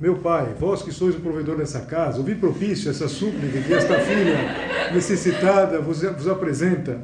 Meu 0.00 0.16
pai, 0.16 0.54
vós 0.58 0.82
que 0.82 0.90
sois 0.90 1.14
o 1.14 1.20
provedor 1.20 1.56
dessa 1.56 1.80
casa, 1.82 2.18
ouvi 2.18 2.34
propício 2.34 2.90
essa 2.90 3.06
súplica 3.06 3.60
que 3.60 3.72
esta 3.72 4.00
filha 4.00 4.92
necessitada 4.92 5.80
vos, 5.80 6.02
vos 6.02 6.28
apresenta, 6.28 7.00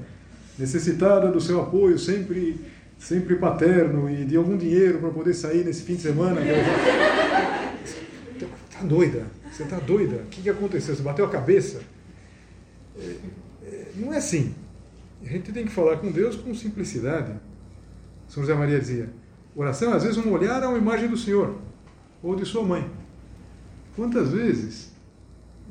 necessitada 0.58 1.30
do 1.30 1.40
seu 1.40 1.60
apoio 1.60 1.98
sempre, 1.98 2.60
sempre 2.98 3.36
paterno 3.36 4.10
e 4.10 4.24
de 4.24 4.36
algum 4.36 4.56
dinheiro 4.56 4.98
para 4.98 5.10
poder 5.10 5.34
sair 5.34 5.64
nesse 5.64 5.82
fim 5.82 5.94
de 5.94 6.02
semana. 6.02 6.40
Doida? 8.82 9.26
Você 9.50 9.62
está 9.62 9.78
doida? 9.78 10.16
O 10.16 10.26
que, 10.26 10.42
que 10.42 10.50
aconteceu? 10.50 10.94
Você 10.94 11.02
bateu 11.02 11.24
a 11.24 11.30
cabeça? 11.30 11.82
É, 12.98 13.16
é, 13.64 13.92
não 13.96 14.12
é 14.12 14.18
assim. 14.18 14.54
A 15.22 15.28
gente 15.28 15.52
tem 15.52 15.64
que 15.64 15.72
falar 15.72 15.98
com 15.98 16.10
Deus 16.10 16.36
com 16.36 16.54
simplicidade. 16.54 17.32
São 18.28 18.42
José 18.42 18.54
Maria 18.54 18.80
dizia: 18.80 19.10
oração, 19.54 19.92
às 19.92 20.02
vezes, 20.02 20.18
um 20.18 20.30
olhar 20.32 20.62
a 20.62 20.68
uma 20.68 20.78
imagem 20.78 21.08
do 21.08 21.16
Senhor 21.16 21.58
ou 22.22 22.34
de 22.34 22.44
sua 22.44 22.62
mãe. 22.62 22.90
Quantas 23.94 24.30
vezes 24.30 24.92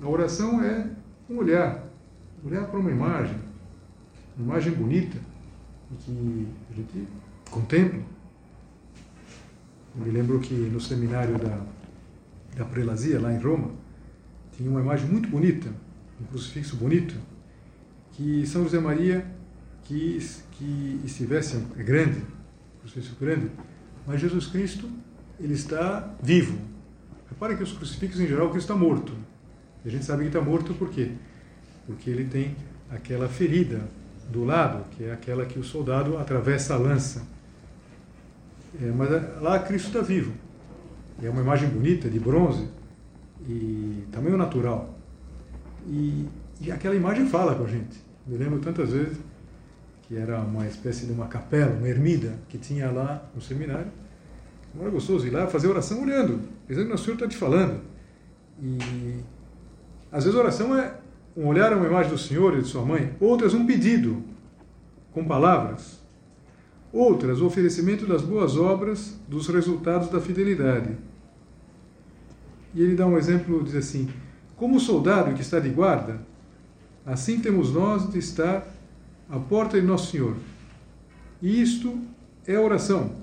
a 0.02 0.08
oração 0.08 0.64
é 0.64 0.88
um 1.30 1.38
olhar 1.38 1.92
olhar 2.44 2.66
para 2.66 2.80
uma 2.80 2.92
imagem, 2.92 3.38
uma 4.38 4.54
imagem 4.54 4.74
bonita, 4.74 5.18
que 6.00 6.48
a 6.72 6.76
gente 6.76 7.08
contempla. 7.50 8.02
Eu 9.96 10.06
me 10.06 10.12
lembro 10.12 10.40
que 10.40 10.54
no 10.54 10.80
seminário 10.80 11.38
da, 11.38 11.62
da 12.56 12.66
prelazia, 12.66 13.20
lá 13.20 13.34
em 13.34 13.40
Roma, 13.40 13.72
tinha 14.56 14.70
uma 14.70 14.82
imagem 14.82 15.08
muito 15.08 15.30
bonita, 15.30 15.70
um 16.20 16.26
crucifixo 16.26 16.76
bonito, 16.76 17.16
que 18.12 18.46
São 18.46 18.64
José 18.64 18.80
Maria 18.80 19.26
quis 19.84 20.44
que 20.52 21.02
estivesse 21.04 21.58
é 21.78 21.84
grande, 21.84 22.20
um 22.20 22.80
crucifixo 22.82 23.16
grande, 23.20 23.50
mas 24.06 24.22
Jesus 24.22 24.48
Cristo 24.48 24.90
ele 25.40 25.54
está 25.54 26.14
vivo. 26.22 26.58
Repare 27.30 27.56
que 27.56 27.64
os 27.64 27.74
crucifixos 27.74 28.20
em 28.20 28.28
geral 28.28 28.50
Cristo 28.50 28.72
está 28.72 28.76
morto. 28.76 29.14
E 29.84 29.88
a 29.88 29.92
gente 29.92 30.06
sabe 30.06 30.22
que 30.24 30.28
está 30.28 30.42
morto 30.42 30.74
por 30.76 30.90
quê? 30.90 31.12
Porque 31.88 32.10
ele 32.10 32.26
tem 32.26 32.56
aquela 32.90 33.28
ferida 33.28 33.82
do 34.30 34.44
lado, 34.44 34.86
que 34.92 35.06
é 35.06 35.12
aquela 35.12 35.46
que 35.46 35.58
o 35.58 35.64
soldado 35.64 36.18
atravessa 36.18 36.76
a 36.76 36.78
lança. 36.78 37.26
É, 38.80 38.92
mas 38.92 39.10
lá 39.42 39.60
Cristo 39.60 39.88
está 39.88 40.02
vivo. 40.02 40.34
É 41.22 41.30
uma 41.30 41.42
imagem 41.42 41.70
bonita, 41.70 42.10
de 42.10 42.20
bronze, 42.20 42.68
e 43.48 44.04
tamanho 44.12 44.38
natural. 44.38 44.98
E, 45.88 46.28
e 46.60 46.72
aquela 46.72 46.96
imagem 46.96 47.28
fala 47.28 47.56
com 47.56 47.64
a 47.64 47.68
gente. 47.68 48.02
Me 48.26 48.38
lembro 48.38 48.60
tantas 48.60 48.92
vezes 48.92 49.18
que 50.04 50.18
era 50.18 50.40
uma 50.42 50.68
espécie 50.68 51.06
de 51.06 51.12
uma 51.12 51.28
capela, 51.28 51.74
uma 51.74 51.88
ermida 51.88 52.34
que 52.50 52.58
tinha 52.58 52.92
lá 52.92 53.24
no 53.34 53.42
seminário. 53.42 53.92
Não 54.74 54.82
era 54.84 54.92
gostoso 54.92 55.26
ir 55.28 55.32
lá 55.32 55.48
fazer 55.48 55.68
oração 55.68 56.02
olhando, 56.02 56.42
pensando 56.68 56.88
que 56.88 56.94
o 56.94 56.98
Senhor 56.98 57.14
está 57.14 57.28
te 57.28 57.38
falando. 57.38 57.82
E 58.62 59.22
às 60.12 60.24
vezes 60.24 60.38
a 60.38 60.42
oração 60.42 60.78
é 60.78 60.96
um 61.36 61.48
olhar 61.48 61.72
a 61.72 61.78
uma 61.78 61.88
imagem 61.88 62.12
do 62.12 62.18
Senhor 62.18 62.58
e 62.58 62.62
de 62.62 62.68
sua 62.68 62.86
mãe, 62.86 63.16
outras 63.20 63.54
um 63.54 63.66
pedido 63.66 64.24
com 65.12 65.26
palavras, 65.26 66.00
outras 66.92 67.40
o 67.40 67.46
oferecimento 67.46 68.06
das 68.06 68.22
boas 68.22 68.58
obras, 68.58 69.18
dos 69.28 69.48
resultados 69.48 70.10
da 70.10 70.20
fidelidade. 70.20 70.98
E 72.74 72.82
ele 72.82 72.96
dá 72.96 73.06
um 73.06 73.18
exemplo, 73.18 73.64
diz 73.64 73.76
assim: 73.76 74.10
como 74.56 74.78
o 74.78 74.80
soldado 74.80 75.34
que 75.34 75.42
está 75.42 75.60
de 75.60 75.70
guarda, 75.70 76.22
assim 77.06 77.40
temos 77.40 77.74
nós 77.74 78.10
de 78.12 78.20
estar 78.20 78.68
à 79.30 79.40
porta 79.40 79.80
de 79.80 79.86
nosso 79.86 80.12
Senhor. 80.12 80.36
E 81.42 81.62
isto 81.62 82.00
é 82.46 82.60
oração. 82.60 83.16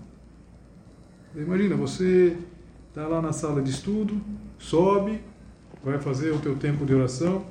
Imagina, 1.37 1.77
você 1.77 2.37
está 2.89 3.07
lá 3.07 3.23
na 3.23 3.33
sala 3.33 3.63
de 3.63 3.71
estudo, 3.71 4.21
sobe, 4.59 5.21
vai 5.85 6.01
fazer 6.01 6.33
o 6.33 6.41
teu 6.41 6.57
tempo 6.57 6.85
de 6.85 6.95
oração 6.95 7.47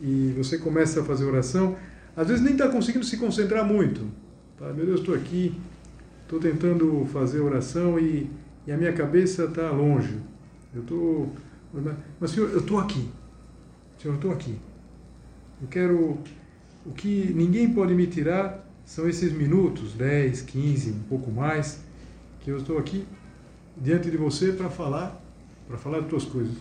e 0.00 0.32
você 0.36 0.58
começa 0.58 1.00
a 1.00 1.04
fazer 1.04 1.24
oração, 1.24 1.76
às 2.16 2.28
vezes 2.28 2.42
nem 2.42 2.52
está 2.54 2.68
conseguindo 2.68 3.04
se 3.04 3.16
concentrar 3.18 3.64
muito. 3.64 4.06
Tá? 4.58 4.72
Meu 4.72 4.86
Deus, 4.86 5.00
estou 5.00 5.14
aqui, 5.14 5.54
estou 6.22 6.40
tentando 6.40 7.06
fazer 7.12 7.40
oração 7.40 7.98
e, 7.98 8.30
e 8.66 8.72
a 8.72 8.76
minha 8.76 8.92
cabeça 8.92 9.44
está 9.44 9.70
longe. 9.70 10.16
Eu 10.76 10.82
estou. 10.82 11.32
Mas, 12.20 12.30
Senhor, 12.30 12.50
eu 12.50 12.60
estou 12.60 12.78
aqui. 12.78 13.08
Senhor, 13.98 14.12
eu 14.12 14.16
estou 14.16 14.30
aqui. 14.30 14.58
Eu 15.62 15.68
quero. 15.68 16.18
O 16.84 16.92
que 16.92 17.32
ninguém 17.34 17.72
pode 17.72 17.94
me 17.94 18.06
tirar 18.06 18.64
são 18.84 19.08
esses 19.08 19.32
minutos, 19.32 19.94
10, 19.94 20.42
15, 20.42 20.90
um 20.90 21.02
pouco 21.08 21.30
mais, 21.30 21.80
que 22.40 22.50
eu 22.50 22.58
estou 22.58 22.78
aqui 22.78 23.04
diante 23.76 24.10
de 24.10 24.16
você 24.16 24.52
para 24.52 24.70
falar, 24.70 25.20
para 25.66 25.76
falar 25.76 26.00
de 26.00 26.08
tuas 26.08 26.24
coisas. 26.24 26.56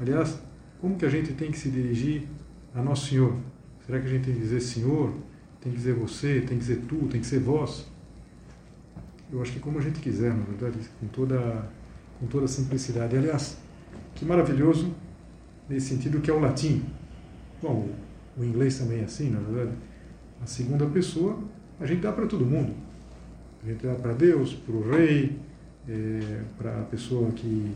Aliás, 0.00 0.38
como 0.80 0.96
que 0.96 1.04
a 1.04 1.10
gente 1.10 1.34
tem 1.34 1.50
que 1.50 1.58
se 1.58 1.68
dirigir 1.68 2.26
a 2.74 2.82
Nosso 2.82 3.08
Senhor? 3.08 3.36
Será 3.84 4.00
que 4.00 4.06
a 4.06 4.08
gente 4.08 4.24
tem 4.24 4.34
que 4.34 4.40
dizer 4.40 4.60
Senhor? 4.60 5.12
Tem 5.60 5.72
que 5.72 5.78
dizer 5.78 5.94
você? 5.94 6.40
Tem 6.40 6.56
que 6.56 6.64
dizer 6.64 6.82
tu? 6.88 7.06
Tem 7.08 7.20
que 7.20 7.26
ser 7.26 7.40
vós? 7.40 7.86
Eu 9.30 9.42
acho 9.42 9.52
que 9.52 9.60
como 9.60 9.78
a 9.78 9.82
gente 9.82 10.00
quiser, 10.00 10.32
na 10.32 10.44
verdade, 10.44 10.78
com 11.00 11.06
toda, 11.08 11.68
com 12.18 12.26
toda 12.26 12.46
simplicidade. 12.46 13.16
Aliás, 13.16 13.56
que 14.14 14.24
maravilhoso 14.24 14.92
nesse 15.68 15.88
sentido 15.88 16.20
que 16.20 16.30
é 16.30 16.34
o 16.34 16.40
latim. 16.40 16.84
Bom, 17.62 17.88
o 18.36 18.44
inglês 18.44 18.78
também 18.78 19.00
é 19.00 19.04
assim, 19.04 19.30
na 19.30 19.40
verdade. 19.40 19.76
A 20.42 20.46
segunda 20.46 20.86
pessoa 20.86 21.38
a 21.80 21.86
gente 21.86 22.00
dá 22.00 22.12
para 22.12 22.26
todo 22.26 22.44
mundo. 22.44 22.72
A 23.62 23.68
gente 23.68 23.86
dá 23.86 23.94
para 23.94 24.12
Deus, 24.12 24.54
para 24.54 24.74
o 24.74 24.90
rei, 24.90 25.38
é, 25.88 26.42
para 26.56 26.80
a 26.80 26.84
pessoa 26.84 27.30
que 27.32 27.74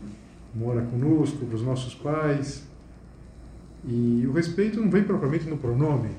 mora 0.53 0.81
conosco, 0.81 1.45
para 1.45 1.55
os 1.55 1.63
nossos 1.63 1.95
pais, 1.95 2.63
e 3.85 4.25
o 4.27 4.31
respeito 4.31 4.79
não 4.79 4.89
vem 4.89 5.03
propriamente 5.03 5.45
no 5.45 5.57
pronome, 5.57 6.09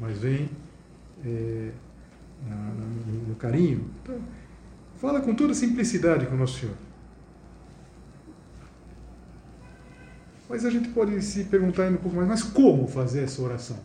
mas 0.00 0.18
vem 0.18 0.48
é, 1.24 1.70
na, 2.48 2.56
na, 2.56 2.86
no 3.28 3.34
carinho. 3.36 3.84
Então, 4.02 4.18
fala 4.96 5.20
com 5.20 5.34
toda 5.34 5.54
simplicidade 5.54 6.26
com 6.26 6.34
o 6.34 6.38
Nosso 6.38 6.60
Senhor. 6.60 6.74
Mas 10.54 10.64
a 10.64 10.70
gente 10.70 10.90
pode 10.90 11.20
se 11.20 11.42
perguntar 11.42 11.82
ainda 11.82 11.98
um 11.98 12.00
pouco 12.00 12.16
mais, 12.16 12.28
mas 12.28 12.42
como 12.44 12.86
fazer 12.86 13.24
essa 13.24 13.42
oração? 13.42 13.76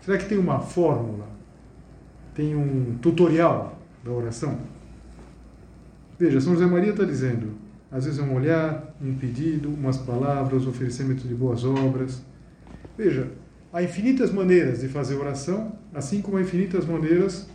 Será 0.00 0.18
que 0.18 0.28
tem 0.28 0.36
uma 0.36 0.58
fórmula? 0.58 1.28
Tem 2.34 2.56
um 2.56 2.98
tutorial 3.00 3.78
da 4.02 4.10
oração? 4.10 4.58
Veja, 6.18 6.40
São 6.40 6.54
José 6.54 6.66
Maria 6.66 6.90
está 6.90 7.04
dizendo, 7.04 7.52
às 7.92 8.06
vezes 8.06 8.18
é 8.18 8.24
um 8.24 8.34
olhar, 8.34 8.92
um 9.00 9.14
pedido, 9.14 9.68
umas 9.68 9.96
palavras, 9.96 10.66
oferecimento 10.66 11.28
de 11.28 11.34
boas 11.36 11.64
obras. 11.64 12.20
Veja, 12.98 13.30
há 13.72 13.80
infinitas 13.80 14.32
maneiras 14.32 14.80
de 14.80 14.88
fazer 14.88 15.14
oração, 15.14 15.78
assim 15.94 16.20
como 16.20 16.38
há 16.38 16.40
infinitas 16.40 16.84
maneiras 16.86 17.48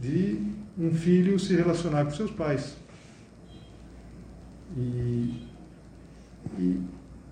de 0.00 0.40
um 0.78 0.90
filho 0.90 1.38
se 1.38 1.54
relacionar 1.54 2.06
com 2.06 2.10
seus 2.12 2.30
pais. 2.30 2.74
E, 4.78 5.46
e 6.58 6.80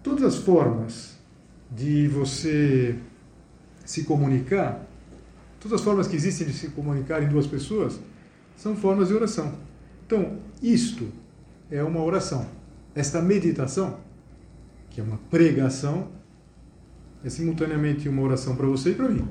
todas 0.03 0.25
as 0.25 0.37
formas 0.37 1.19
de 1.71 2.09
você 2.09 2.97
se 3.85 4.05
comunicar, 4.05 4.87
todas 5.59 5.81
as 5.81 5.85
formas 5.85 6.09
que 6.09 6.17
existem 6.17 6.47
de 6.47 6.53
se 6.53 6.69
comunicar 6.69 7.23
em 7.23 7.29
duas 7.29 7.47
pessoas, 7.47 7.99
são 8.57 8.77
formas 8.77 9.09
de 9.09 9.15
oração. 9.15 9.55
Então, 10.07 10.39
isto 10.63 11.09
é 11.71 11.83
uma 11.83 12.03
oração. 12.03 12.47
Esta 12.95 13.23
meditação, 13.23 14.01
que 14.91 15.01
é 15.01 15.05
uma 15.05 15.19
pregação, 15.31 16.09
é 17.25 17.29
simultaneamente 17.29 18.09
uma 18.09 18.23
oração 18.23 18.57
para 18.57 18.67
você 18.67 18.91
e 18.91 18.95
para 18.95 19.09
mim. 19.09 19.27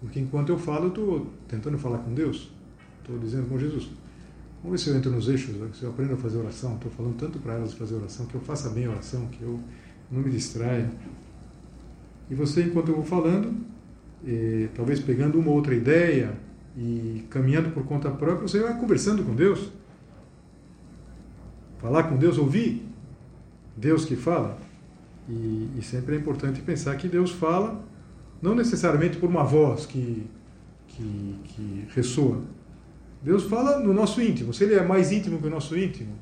Porque 0.00 0.18
enquanto 0.18 0.48
eu 0.48 0.58
falo, 0.58 0.86
eu 0.86 0.88
estou 0.88 1.26
tentando 1.46 1.78
falar 1.78 1.98
com 1.98 2.12
Deus, 2.12 2.50
estou 3.00 3.18
dizendo 3.18 3.48
com 3.48 3.58
Jesus. 3.58 3.88
Vamos 4.62 4.80
ver 4.80 4.84
se 4.84 4.90
eu 4.90 4.96
entro 4.96 5.10
nos 5.10 5.28
eixos, 5.28 5.56
se 5.76 5.82
eu 5.82 5.90
aprendo 5.90 6.14
a 6.14 6.16
fazer 6.16 6.38
oração. 6.38 6.74
Estou 6.74 6.90
falando 6.92 7.16
tanto 7.16 7.38
para 7.40 7.54
elas 7.54 7.72
fazer 7.74 7.96
oração, 7.96 8.26
que 8.26 8.34
eu 8.34 8.40
faça 8.40 8.70
bem 8.70 8.86
a 8.86 8.90
oração, 8.90 9.26
que 9.26 9.42
eu 9.42 9.58
não 10.08 10.20
me 10.20 10.30
distraia. 10.30 10.88
E 12.30 12.34
você, 12.34 12.62
enquanto 12.62 12.88
eu 12.88 12.94
vou 12.94 13.04
falando, 13.04 13.54
eh, 14.24 14.68
talvez 14.74 15.00
pegando 15.00 15.38
uma 15.38 15.50
outra 15.50 15.74
ideia 15.74 16.38
e 16.76 17.24
caminhando 17.28 17.70
por 17.70 17.84
conta 17.84 18.08
própria, 18.08 18.46
você 18.46 18.60
vai 18.60 18.78
conversando 18.78 19.24
com 19.24 19.34
Deus. 19.34 19.72
Falar 21.78 22.04
com 22.04 22.16
Deus, 22.16 22.38
ouvir 22.38 22.86
Deus 23.76 24.04
que 24.04 24.14
fala. 24.14 24.58
E, 25.28 25.70
e, 25.76 25.82
sempre 25.82 26.14
é 26.14 26.18
importante 26.18 26.60
pensar 26.60 26.96
que 26.96 27.08
Deus 27.08 27.30
fala 27.30 27.84
não 28.40 28.54
necessariamente 28.54 29.16
por 29.16 29.28
uma 29.28 29.44
voz 29.44 29.86
que, 29.86 30.26
que, 30.88 31.36
que 31.44 31.88
ressoa. 31.94 32.42
Deus 33.22 33.44
fala 33.44 33.78
no 33.78 33.94
nosso 33.94 34.20
íntimo. 34.20 34.52
Se 34.52 34.64
ele 34.64 34.74
é 34.74 34.82
mais 34.82 35.12
íntimo 35.12 35.38
que 35.38 35.46
o 35.46 35.50
nosso 35.50 35.78
íntimo, 35.78 36.12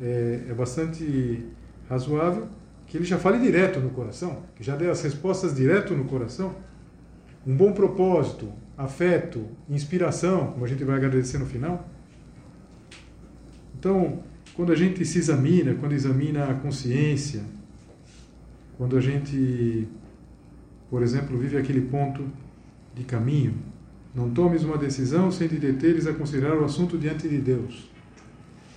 é, 0.00 0.46
é 0.48 0.54
bastante 0.54 1.46
razoável 1.88 2.48
que 2.86 2.96
ele 2.96 3.04
já 3.04 3.18
fale 3.18 3.38
direto 3.38 3.80
no 3.80 3.90
coração, 3.90 4.42
que 4.54 4.62
já 4.62 4.76
dê 4.76 4.88
as 4.88 5.02
respostas 5.02 5.54
direto 5.54 5.94
no 5.94 6.04
coração. 6.04 6.54
Um 7.46 7.56
bom 7.56 7.72
propósito, 7.72 8.52
afeto, 8.76 9.46
inspiração, 9.68 10.52
como 10.52 10.64
a 10.64 10.68
gente 10.68 10.84
vai 10.84 10.96
agradecer 10.96 11.38
no 11.38 11.46
final. 11.46 11.88
Então, 13.78 14.20
quando 14.54 14.72
a 14.72 14.76
gente 14.76 15.04
se 15.04 15.18
examina, 15.18 15.74
quando 15.74 15.92
examina 15.92 16.46
a 16.46 16.54
consciência, 16.54 17.42
quando 18.76 18.96
a 18.96 19.00
gente, 19.00 19.88
por 20.90 21.02
exemplo, 21.02 21.36
vive 21.38 21.56
aquele 21.56 21.82
ponto 21.82 22.24
de 22.94 23.04
caminho, 23.04 23.54
não 24.16 24.30
tomes 24.30 24.64
uma 24.64 24.78
decisão 24.78 25.30
sem 25.30 25.46
te 25.46 25.56
deteres 25.56 26.06
a 26.06 26.14
considerar 26.14 26.56
o 26.56 26.64
assunto 26.64 26.96
diante 26.96 27.28
de 27.28 27.36
Deus. 27.36 27.90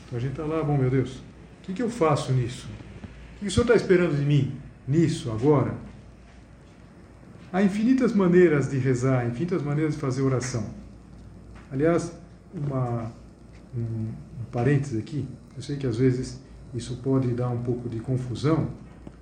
Então 0.05 0.17
a 0.17 0.21
gente 0.21 0.31
está 0.31 0.43
lá, 0.43 0.61
bom, 0.61 0.77
meu 0.77 0.89
Deus, 0.89 1.15
o 1.15 1.21
que, 1.63 1.73
que 1.73 1.81
eu 1.81 1.89
faço 1.89 2.33
nisso? 2.33 2.67
O 3.37 3.39
que 3.39 3.47
o 3.47 3.51
Senhor 3.51 3.63
está 3.63 3.75
esperando 3.75 4.17
de 4.17 4.25
mim 4.25 4.51
nisso, 4.85 5.31
agora? 5.31 5.73
Há 7.53 7.63
infinitas 7.63 8.13
maneiras 8.13 8.69
de 8.69 8.77
rezar, 8.77 9.25
infinitas 9.25 9.63
maneiras 9.63 9.93
de 9.93 10.01
fazer 10.01 10.23
oração. 10.23 10.65
Aliás, 11.71 12.11
uma, 12.53 13.09
um, 13.73 13.81
um 13.81 14.43
parêntese 14.51 14.97
aqui, 14.97 15.25
eu 15.55 15.63
sei 15.63 15.77
que 15.77 15.87
às 15.87 15.95
vezes 15.95 16.41
isso 16.73 16.97
pode 16.97 17.29
dar 17.29 17.47
um 17.47 17.63
pouco 17.63 17.87
de 17.87 17.99
confusão, 17.99 18.69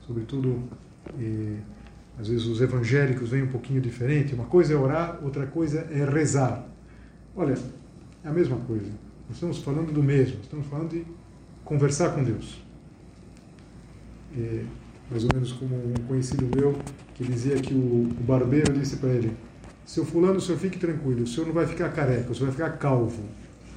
sobretudo, 0.02 0.64
eh, 1.20 1.58
às 2.20 2.28
vezes 2.28 2.46
os 2.46 2.62
evangélicos 2.62 3.30
vêm 3.30 3.44
um 3.44 3.48
pouquinho 3.48 3.80
diferente. 3.80 4.34
Uma 4.34 4.46
coisa 4.46 4.74
é 4.74 4.78
orar, 4.78 5.20
outra 5.24 5.46
coisa 5.46 5.88
é 5.92 6.04
rezar. 6.04 6.68
Olha, 7.36 7.56
é 8.24 8.28
a 8.28 8.32
mesma 8.32 8.58
coisa. 8.58 8.90
Nós 9.28 9.36
estamos 9.36 9.60
falando 9.60 9.92
do 9.92 10.02
mesmo, 10.02 10.40
estamos 10.42 10.66
falando 10.68 10.90
de 10.90 11.06
conversar 11.64 12.12
com 12.12 12.24
Deus. 12.24 12.64
É, 14.36 14.64
mais 15.10 15.24
ou 15.24 15.30
menos 15.34 15.52
como 15.54 15.76
um 15.76 15.94
conhecido 16.08 16.50
meu 16.56 16.78
que 17.14 17.24
dizia 17.24 17.56
que 17.56 17.74
o, 17.74 18.10
barbeiro 18.22 18.74
disse 18.74 18.98
para 18.98 19.10
ele: 19.10 19.36
Seu 19.86 20.06
fulano, 20.06 20.38
o 20.38 20.42
senhor 20.42 20.58
fique 20.58 20.80
tranquilo, 20.80 21.24
o 21.24 21.28
senhor 21.28 21.46
não 21.46 21.54
vai 21.54 21.68
ficar 21.68 21.90
careca, 21.90 22.32
o 22.32 22.36
senhor 22.36 22.52
vai 22.52 22.68
ficar 22.68 22.78
calvo. 22.78 23.24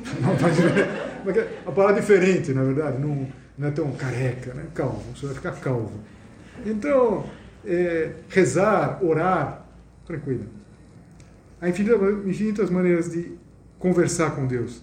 a 1.67 1.73
palavra 1.73 1.99
é 1.99 2.01
diferente, 2.01 2.53
na 2.53 2.63
verdade, 2.63 2.99
não, 2.99 3.29
não 3.59 3.69
é 3.69 3.71
tão 3.71 3.93
careca, 3.93 4.55
né? 4.55 4.67
calvo, 4.75 5.05
o 5.13 5.17
senhor 5.17 5.35
vai 5.35 5.43
ficar 5.43 5.61
calvo. 5.61 5.93
Então, 6.65 7.25
é, 7.65 8.13
rezar, 8.29 9.05
orar, 9.05 9.67
tranquilo. 10.07 10.47
Há 11.61 11.69
infinitas, 11.69 12.27
infinitas 12.27 12.71
maneiras 12.71 13.11
de 13.11 13.33
conversar 13.79 14.33
com 14.33 14.47
Deus. 14.47 14.83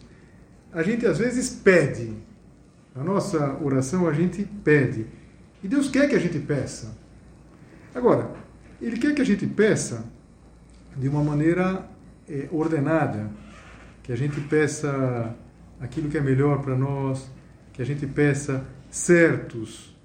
A 0.72 0.84
gente 0.84 1.06
às 1.06 1.18
vezes 1.18 1.50
pede, 1.50 2.14
a 2.96 3.04
nossa 3.04 3.58
oração 3.62 4.08
a 4.08 4.14
gente 4.14 4.44
pede. 4.64 5.08
E 5.64 5.68
Deus 5.68 5.90
quer 5.90 6.08
que 6.08 6.16
a 6.16 6.20
gente 6.20 6.40
peça. 6.40 6.96
Agora, 7.94 8.32
Ele 8.82 8.98
quer 8.98 9.14
que 9.16 9.22
a 9.22 9.26
gente 9.26 9.48
peça 9.48 10.06
de 10.96 11.08
uma 11.08 11.24
maneira 11.24 11.88
é, 12.30 12.48
ordenada, 12.52 13.30
que 14.04 14.12
a 14.12 14.16
gente 14.16 14.40
peça 14.42 15.36
aquilo 15.80 16.10
que 16.10 16.18
é 16.18 16.22
melhor 16.22 16.62
para 16.62 16.76
nós, 16.76 17.30
que 17.74 17.82
a 17.82 17.86
gente 17.86 18.06
peça 18.08 18.66
certos 18.90 19.96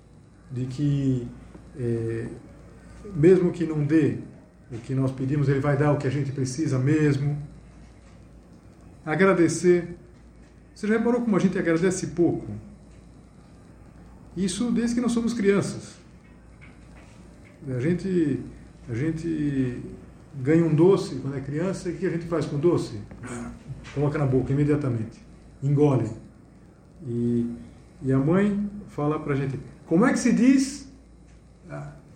de 0.51 0.67
que, 0.67 1.29
é, 1.79 2.27
mesmo 3.15 3.53
que 3.53 3.65
não 3.65 3.85
dê 3.85 4.19
o 4.71 4.79
que 4.79 4.95
nós 4.95 5.13
pedimos, 5.13 5.49
Ele 5.49 5.61
vai 5.61 5.77
dar 5.77 5.93
o 5.93 5.99
que 5.99 6.07
a 6.07 6.11
gente 6.11 6.33
precisa 6.33 6.79
mesmo. 6.79 7.37
Agradecer. 9.05 9.97
Você 10.75 10.87
já 10.87 10.97
reparou 10.97 11.21
como 11.21 11.37
a 11.37 11.39
gente 11.39 11.59
agradece 11.59 12.09
pouco? 12.09 12.47
Isso 14.37 14.71
desde 14.71 14.95
que 14.95 15.01
nós 15.01 15.13
somos 15.13 15.35
crianças. 15.35 15.97
A 17.69 17.79
gente, 17.79 18.41
a 18.89 18.95
gente 18.95 19.83
ganha 20.41 20.65
um 20.65 20.75
doce 20.75 21.17
quando 21.17 21.37
é 21.37 21.41
criança, 21.41 21.91
e 21.91 21.93
o 21.93 21.97
que 21.97 22.07
a 22.07 22.11
gente 22.11 22.27
faz 22.27 22.47
com 22.47 22.57
o 22.57 22.59
doce? 22.59 23.01
Coloca 23.95 24.19
na 24.19 24.27
boca 24.27 24.53
imediatamente, 24.53 25.21
engole. 25.63 26.11
E, 27.07 27.55
e 28.03 28.13
a 28.13 28.19
mãe 28.19 28.71
fala 28.89 29.21
para 29.21 29.35
a 29.35 29.37
gente: 29.37 29.61
como 29.87 30.07
é 30.07 30.13
que 30.13 30.19
se 30.19 30.33
diz? 30.33 30.92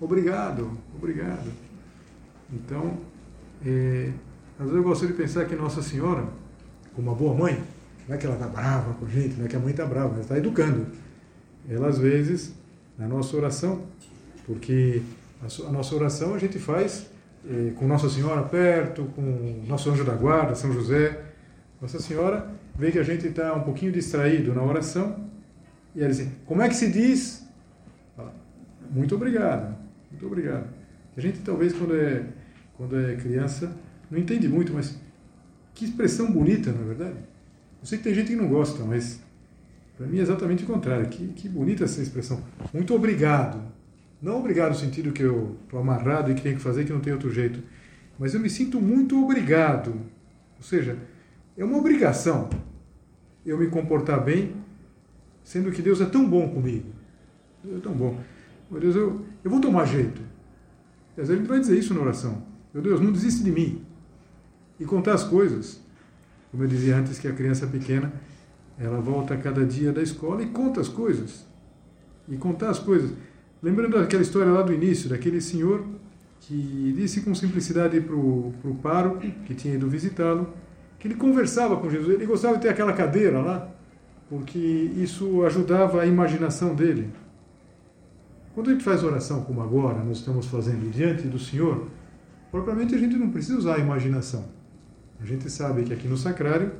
Obrigado, 0.00 0.70
obrigado. 0.94 1.50
Então, 2.52 2.98
é, 3.64 4.10
às 4.58 4.66
vezes 4.66 4.76
eu 4.76 4.82
gosto 4.82 5.06
de 5.06 5.12
pensar 5.12 5.44
que 5.46 5.56
Nossa 5.56 5.82
Senhora, 5.82 6.24
como 6.94 7.08
uma 7.08 7.16
boa 7.16 7.34
mãe, 7.34 7.62
não 8.06 8.14
é 8.14 8.18
que 8.18 8.26
ela 8.26 8.36
está 8.36 8.46
brava 8.46 8.94
com 8.94 9.06
a 9.06 9.08
gente, 9.08 9.36
não 9.36 9.46
é 9.46 9.48
que 9.48 9.56
a 9.56 9.58
mãe 9.58 9.70
está 9.70 9.84
brava, 9.84 10.12
ela 10.12 10.20
está 10.20 10.36
educando 10.36 10.86
ela 11.68 11.88
às 11.88 11.98
vezes, 11.98 12.54
na 12.96 13.08
nossa 13.08 13.36
oração, 13.36 13.82
porque 14.46 15.02
a 15.40 15.70
nossa 15.70 15.94
oração 15.94 16.34
a 16.34 16.38
gente 16.38 16.58
faz 16.58 17.06
eh, 17.48 17.72
com 17.76 17.86
Nossa 17.86 18.08
Senhora 18.08 18.42
perto, 18.42 19.04
com 19.14 19.64
nosso 19.66 19.90
anjo 19.90 20.04
da 20.04 20.14
guarda, 20.14 20.54
São 20.54 20.72
José. 20.72 21.24
Nossa 21.80 22.00
Senhora 22.00 22.48
vê 22.76 22.90
que 22.90 22.98
a 22.98 23.02
gente 23.02 23.26
está 23.26 23.52
um 23.54 23.62
pouquinho 23.62 23.92
distraído 23.92 24.54
na 24.54 24.62
oração 24.62 25.28
e 25.94 26.00
ela 26.00 26.12
diz: 26.12 26.28
Como 26.46 26.62
é 26.62 26.68
que 26.68 26.74
se 26.74 26.90
diz? 26.90 27.44
Muito 28.90 29.16
obrigado, 29.16 29.75
muito 30.10 30.26
obrigado. 30.26 30.68
A 31.16 31.20
gente 31.20 31.40
talvez 31.40 31.72
quando 31.72 31.96
é, 31.96 32.26
quando 32.76 32.98
é 32.98 33.16
criança 33.16 33.76
não 34.10 34.18
entende 34.18 34.48
muito, 34.48 34.72
mas 34.72 34.98
que 35.74 35.84
expressão 35.84 36.30
bonita, 36.30 36.72
na 36.72 36.80
é 36.80 36.84
verdade. 36.84 37.16
Eu 37.80 37.86
sei 37.86 37.98
que 37.98 38.04
tem 38.04 38.14
gente 38.14 38.28
que 38.28 38.36
não 38.36 38.48
gosta, 38.48 38.82
mas 38.84 39.20
para 39.96 40.06
mim 40.06 40.18
é 40.18 40.22
exatamente 40.22 40.64
o 40.64 40.66
contrário. 40.66 41.08
Que, 41.08 41.28
que 41.28 41.48
bonita 41.48 41.84
essa 41.84 42.00
expressão. 42.00 42.42
Muito 42.72 42.94
obrigado. 42.94 43.60
Não 44.20 44.38
obrigado 44.38 44.70
no 44.70 44.78
sentido 44.78 45.12
que 45.12 45.22
eu 45.22 45.56
estou 45.64 45.78
amarrado 45.78 46.30
e 46.30 46.34
que 46.34 46.42
tenho 46.42 46.56
que 46.56 46.62
fazer 46.62 46.84
que 46.84 46.92
não 46.92 47.00
tem 47.00 47.12
outro 47.12 47.30
jeito. 47.30 47.62
Mas 48.18 48.32
eu 48.32 48.40
me 48.40 48.48
sinto 48.48 48.80
muito 48.80 49.22
obrigado. 49.22 49.90
Ou 50.56 50.62
seja, 50.62 50.96
é 51.56 51.64
uma 51.64 51.76
obrigação 51.76 52.48
eu 53.44 53.58
me 53.58 53.68
comportar 53.68 54.24
bem, 54.24 54.56
sendo 55.44 55.70
que 55.70 55.82
Deus 55.82 56.00
é 56.00 56.06
tão 56.06 56.28
bom 56.28 56.48
comigo. 56.48 56.88
Deus 57.62 57.76
é 57.76 57.80
tão 57.80 57.92
bom. 57.92 58.18
Meu 58.70 58.80
Deus, 58.80 58.96
eu, 58.96 59.25
eu 59.46 59.50
vou 59.50 59.60
tomar 59.60 59.84
jeito. 59.84 60.20
Às 61.12 61.28
vezes 61.28 61.30
a 61.30 61.36
gente 61.36 61.46
vai 61.46 61.60
dizer 61.60 61.78
isso 61.78 61.94
na 61.94 62.00
oração. 62.00 62.42
Meu 62.74 62.82
Deus, 62.82 63.00
não 63.00 63.12
desiste 63.12 63.44
de 63.44 63.52
mim. 63.52 63.80
E 64.80 64.84
contar 64.84 65.14
as 65.14 65.22
coisas. 65.22 65.80
Como 66.50 66.64
eu 66.64 66.68
dizia 66.68 66.96
antes, 66.96 67.20
que 67.20 67.28
a 67.28 67.32
criança 67.32 67.64
pequena 67.64 68.12
ela 68.76 69.00
volta 69.00 69.34
a 69.34 69.36
cada 69.36 69.64
dia 69.64 69.92
da 69.92 70.02
escola 70.02 70.42
e 70.42 70.46
conta 70.46 70.80
as 70.80 70.88
coisas. 70.88 71.46
E 72.28 72.36
contar 72.36 72.70
as 72.70 72.80
coisas. 72.80 73.12
Lembrando 73.62 73.96
aquela 73.98 74.20
história 74.20 74.50
lá 74.50 74.62
do 74.62 74.72
início, 74.72 75.08
daquele 75.08 75.40
senhor 75.40 75.86
que 76.40 76.92
disse 76.96 77.20
com 77.20 77.32
simplicidade 77.32 78.00
para 78.00 78.16
o 78.16 78.78
pároco, 78.82 79.20
que 79.20 79.54
tinha 79.54 79.74
ido 79.74 79.88
visitá-lo, 79.88 80.52
que 80.98 81.06
ele 81.06 81.14
conversava 81.14 81.76
com 81.76 81.88
Jesus. 81.88 82.12
Ele 82.12 82.26
gostava 82.26 82.56
de 82.56 82.62
ter 82.62 82.70
aquela 82.70 82.92
cadeira 82.92 83.40
lá, 83.40 83.70
porque 84.28 84.58
isso 84.58 85.44
ajudava 85.44 86.02
a 86.02 86.06
imaginação 86.06 86.74
dele. 86.74 87.12
Quando 88.56 88.70
a 88.70 88.72
gente 88.72 88.84
faz 88.84 89.04
oração 89.04 89.42
como 89.42 89.60
agora, 89.60 90.02
nós 90.02 90.16
estamos 90.16 90.46
fazendo 90.46 90.90
diante 90.90 91.28
do 91.28 91.38
Senhor, 91.38 91.88
propriamente 92.50 92.94
a 92.94 92.98
gente 92.98 93.14
não 93.14 93.30
precisa 93.30 93.58
usar 93.58 93.74
a 93.74 93.78
imaginação. 93.78 94.48
A 95.20 95.26
gente 95.26 95.50
sabe 95.50 95.84
que 95.84 95.92
aqui 95.92 96.08
no 96.08 96.16
sacrário 96.16 96.72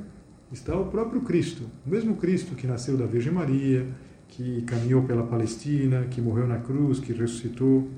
está 0.51 0.75
o 0.75 0.87
próprio 0.87 1.21
Cristo, 1.21 1.65
o 1.87 1.91
mesmo 1.91 2.17
Cristo 2.17 2.55
que 2.55 2.67
nasceu 2.67 2.97
da 2.97 3.05
Virgem 3.05 3.31
Maria, 3.31 3.87
que 4.27 4.63
caminhou 4.63 5.03
pela 5.03 5.27
Palestina, 5.27 6.07
que 6.07 6.19
morreu 6.19 6.49
na 6.49 6.57
cruz, 6.57 6.99
que 6.99 7.13
ressuscitou. 7.13 7.91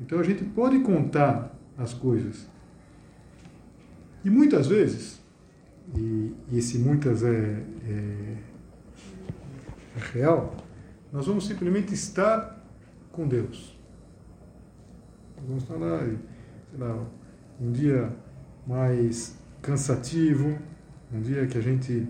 Então 0.00 0.18
a 0.18 0.22
gente 0.22 0.42
pode 0.42 0.78
contar 0.78 1.54
as 1.76 1.92
coisas. 1.92 2.48
E 4.24 4.30
muitas 4.30 4.66
vezes, 4.66 5.20
e, 5.94 6.32
esse 6.54 6.78
muitas 6.78 7.22
é, 7.22 7.62
é, 7.86 8.36
é 9.98 10.12
real, 10.14 10.56
nós 11.12 11.26
vamos 11.26 11.46
simplesmente 11.46 11.92
estar 11.92 12.59
com 13.12 13.26
Deus. 13.26 13.78
vamos 15.46 15.62
estar 15.62 15.76
lá, 15.76 17.06
um 17.60 17.72
dia 17.72 18.10
mais 18.66 19.36
cansativo, 19.60 20.56
um 21.12 21.20
dia 21.20 21.46
que 21.46 21.58
a 21.58 21.60
gente, 21.60 22.08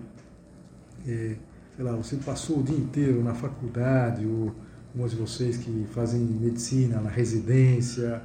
é, 1.07 1.35
sei 1.75 1.85
lá, 1.85 1.93
você 1.93 2.15
passou 2.17 2.59
o 2.59 2.63
dia 2.63 2.77
inteiro 2.77 3.23
na 3.23 3.33
faculdade, 3.33 4.25
ou 4.25 4.53
alguns 4.93 5.11
de 5.11 5.17
vocês 5.17 5.57
que 5.57 5.87
fazem 5.91 6.19
medicina 6.19 7.01
na 7.01 7.09
residência, 7.09 8.21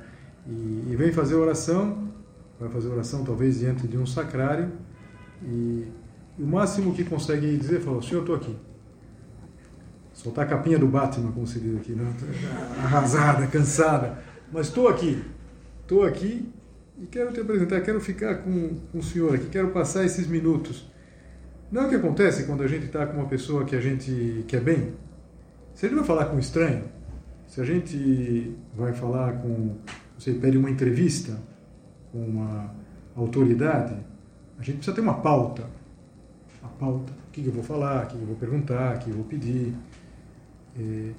e, 0.47 0.89
e 0.91 0.97
vem 0.97 1.13
fazer 1.13 1.35
oração, 1.35 2.09
vai 2.61 2.69
fazer 2.69 2.89
oração 2.89 3.25
talvez 3.25 3.59
diante 3.59 3.87
de 3.87 3.97
um 3.97 4.07
sacrário, 4.07 4.71
e, 5.43 5.89
e 6.39 6.43
o 6.43 6.47
máximo 6.47 6.93
que 6.95 7.05
consegue 7.05 7.57
dizer, 7.57 7.81
fala, 7.81 8.03
senhor, 8.03 8.21
estou 8.21 8.37
aqui. 8.37 8.55
Soltar 10.17 10.47
a 10.47 10.49
capinha 10.49 10.79
do 10.79 10.87
Batman, 10.87 11.31
como 11.31 11.47
se 11.47 11.61
diz 11.61 11.77
aqui, 11.77 11.93
né? 11.93 12.11
arrasada, 12.83 13.47
cansada, 13.49 14.19
mas 14.51 14.69
estou 14.69 14.89
aqui, 14.89 15.23
estou 15.83 16.05
aqui 16.05 16.51
e 16.99 17.05
quero 17.05 17.31
te 17.35 17.41
apresentar, 17.41 17.83
quero 17.83 18.01
ficar 18.01 18.37
com, 18.37 18.77
com 18.91 18.99
o 18.99 19.03
senhor 19.03 19.35
aqui, 19.35 19.47
quero 19.51 19.69
passar 19.69 20.07
esses 20.07 20.27
minutos. 20.27 20.91
Não 21.71 21.83
é 21.83 21.87
o 21.87 21.89
que 21.91 21.97
acontece 21.97 22.45
quando 22.45 22.63
a 22.63 22.67
gente 22.67 22.87
está 22.87 23.07
com 23.07 23.19
uma 23.19 23.29
pessoa 23.29 23.67
que 23.67 23.77
a 23.77 23.81
gente 23.81 24.43
quer 24.49 24.63
bem? 24.63 24.95
Se 25.75 25.85
a 25.85 25.89
gente 25.91 25.99
vai 25.99 26.07
falar 26.07 26.25
com 26.25 26.37
um 26.37 26.41
estranho, 26.41 26.85
se 27.47 27.61
a 27.61 27.65
gente 27.65 28.57
vai 28.75 28.95
falar 28.95 29.35
com, 29.35 29.77
você 30.19 30.33
pede 30.33 30.57
uma 30.57 30.71
entrevista 30.71 31.39
com 32.11 32.25
uma 32.25 32.75
autoridade, 33.15 33.95
a 34.59 34.63
gente 34.63 34.77
precisa 34.77 34.95
ter 34.95 35.03
uma 35.03 35.21
pauta. 35.21 35.69
A 36.63 36.69
pauta. 36.69 37.13
O 37.29 37.31
que 37.31 37.45
eu 37.45 37.53
vou 37.53 37.63
falar, 37.63 38.05
o 38.05 38.07
que 38.07 38.15
eu 38.15 38.27
vou 38.27 38.37
perguntar, 38.37 38.97
o 38.97 38.99
que 38.99 39.11
eu 39.11 39.17
vou 39.17 39.25
pedir. 39.27 39.75
E 40.79 41.13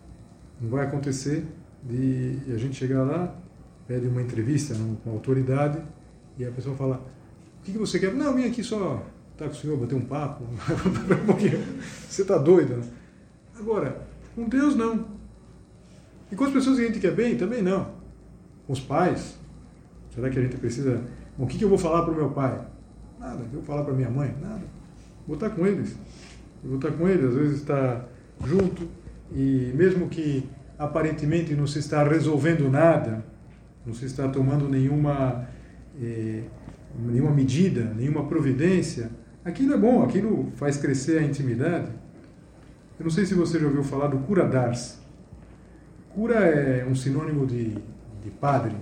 não 0.61 0.69
vai 0.69 0.85
acontecer 0.85 1.45
de 1.83 2.39
a 2.53 2.57
gente 2.57 2.75
chegar 2.75 3.03
lá, 3.03 3.35
pede 3.87 4.07
uma 4.07 4.21
entrevista 4.21 4.75
com 5.03 5.11
autoridade 5.11 5.81
e 6.37 6.45
a 6.45 6.51
pessoa 6.51 6.75
fala: 6.75 7.05
O 7.59 7.63
que 7.63 7.77
você 7.77 7.99
quer? 7.99 8.13
Não, 8.13 8.35
vim 8.35 8.45
aqui 8.45 8.63
só 8.63 9.03
tá 9.37 9.45
com 9.45 9.51
o 9.51 9.55
senhor, 9.55 9.77
bater 9.77 9.95
um 9.95 10.01
papo. 10.01 10.43
você 12.09 12.23
está 12.23 12.37
doido, 12.37 12.77
né? 12.77 12.83
Agora, 13.59 14.01
com 14.35 14.49
Deus 14.49 14.75
não. 14.75 15.05
E 16.31 16.35
com 16.35 16.43
as 16.43 16.51
pessoas 16.51 16.77
que 16.77 16.83
a 16.83 16.87
gente 16.87 16.99
quer 16.99 17.13
bem, 17.13 17.37
também 17.37 17.61
não. 17.61 17.91
Com 18.65 18.73
os 18.73 18.79
pais. 18.79 19.37
Será 20.13 20.29
que 20.29 20.39
a 20.39 20.41
gente 20.41 20.57
precisa. 20.57 21.03
O 21.37 21.45
que 21.45 21.61
eu 21.63 21.69
vou 21.69 21.77
falar 21.77 22.01
para 22.01 22.13
o 22.13 22.15
meu 22.15 22.31
pai? 22.31 22.59
Nada. 23.19 23.43
Eu 23.43 23.59
vou 23.59 23.63
falar 23.63 23.83
para 23.83 23.93
minha 23.93 24.09
mãe? 24.09 24.35
Nada. 24.41 24.63
Vou 25.27 25.35
estar 25.35 25.51
com 25.51 25.65
eles. 25.65 25.95
Eu 26.63 26.71
vou 26.71 26.79
estar 26.79 26.91
com 26.91 27.07
eles, 27.07 27.25
às 27.25 27.35
vezes 27.35 27.59
está 27.59 28.05
junto, 28.43 28.87
e 29.31 29.71
mesmo 29.75 30.07
que 30.07 30.49
aparentemente 30.77 31.53
não 31.55 31.67
se 31.67 31.79
está 31.79 32.03
resolvendo 32.03 32.69
nada, 32.69 33.23
não 33.85 33.93
se 33.93 34.05
está 34.05 34.27
tomando 34.27 34.67
nenhuma, 34.69 35.47
eh, 36.01 36.43
nenhuma 36.99 37.31
medida, 37.31 37.93
nenhuma 37.95 38.27
providência, 38.27 39.09
aquilo 39.43 39.73
é 39.73 39.77
bom, 39.77 40.03
aquilo 40.03 40.51
faz 40.55 40.77
crescer 40.77 41.19
a 41.19 41.23
intimidade. 41.23 41.91
Eu 42.99 43.03
não 43.03 43.11
sei 43.11 43.25
se 43.25 43.33
você 43.33 43.59
já 43.59 43.65
ouviu 43.65 43.83
falar 43.83 44.07
do 44.07 44.17
curadars. 44.19 44.99
Cura 46.13 46.35
é 46.35 46.85
um 46.85 46.95
sinônimo 46.95 47.45
de, 47.45 47.75
de 48.23 48.31
padre. 48.39 48.75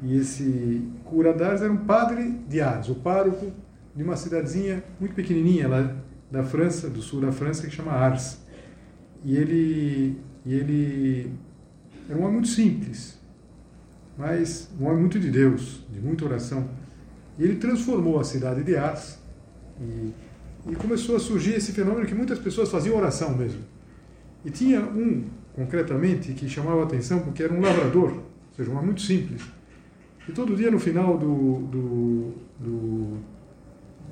E 0.00 0.16
esse 0.16 0.88
curadars 1.04 1.60
era 1.60 1.72
um 1.72 1.78
padre 1.78 2.40
de 2.48 2.60
Ars, 2.60 2.88
o 2.88 2.94
pároco 2.94 3.52
de 3.94 4.02
uma 4.04 4.16
cidadezinha 4.16 4.84
muito 5.00 5.14
pequenininha 5.14 5.66
lá 5.66 5.96
da 6.30 6.44
França, 6.44 6.88
do 6.88 7.02
sul 7.02 7.20
da 7.20 7.32
França, 7.32 7.66
que 7.66 7.74
chama 7.74 7.92
Ars. 7.92 8.40
E 9.24 9.36
ele, 9.36 10.20
e 10.46 10.54
ele 10.54 11.32
era 12.08 12.18
um 12.18 12.22
homem 12.22 12.34
muito 12.34 12.48
simples, 12.48 13.18
mas 14.16 14.70
um 14.80 14.86
homem 14.86 15.00
muito 15.00 15.18
de 15.18 15.30
Deus, 15.30 15.84
de 15.92 16.00
muita 16.00 16.24
oração. 16.24 16.68
E 17.38 17.44
ele 17.44 17.56
transformou 17.56 18.18
a 18.18 18.24
cidade 18.24 18.62
de 18.62 18.76
Ars 18.76 19.18
e 19.80 20.12
e 20.66 20.76
começou 20.76 21.16
a 21.16 21.20
surgir 21.20 21.54
esse 21.54 21.72
fenômeno 21.72 22.06
que 22.06 22.14
muitas 22.14 22.38
pessoas 22.38 22.68
faziam 22.70 22.96
oração 22.96 23.34
mesmo. 23.34 23.60
E 24.44 24.50
tinha 24.50 24.80
um, 24.82 25.24
concretamente, 25.54 26.32
que 26.32 26.48
chamava 26.48 26.82
a 26.82 26.84
atenção 26.84 27.20
porque 27.20 27.42
era 27.42 27.52
um 27.52 27.60
lavrador, 27.60 28.10
ou 28.12 28.24
seja, 28.56 28.70
um 28.70 28.82
muito 28.82 29.00
simples. 29.00 29.42
E 30.28 30.32
todo 30.32 30.54
dia 30.54 30.70
no 30.70 30.78
final 30.78 31.16
do, 31.16 31.60
do, 31.60 32.34
do, 32.60 33.18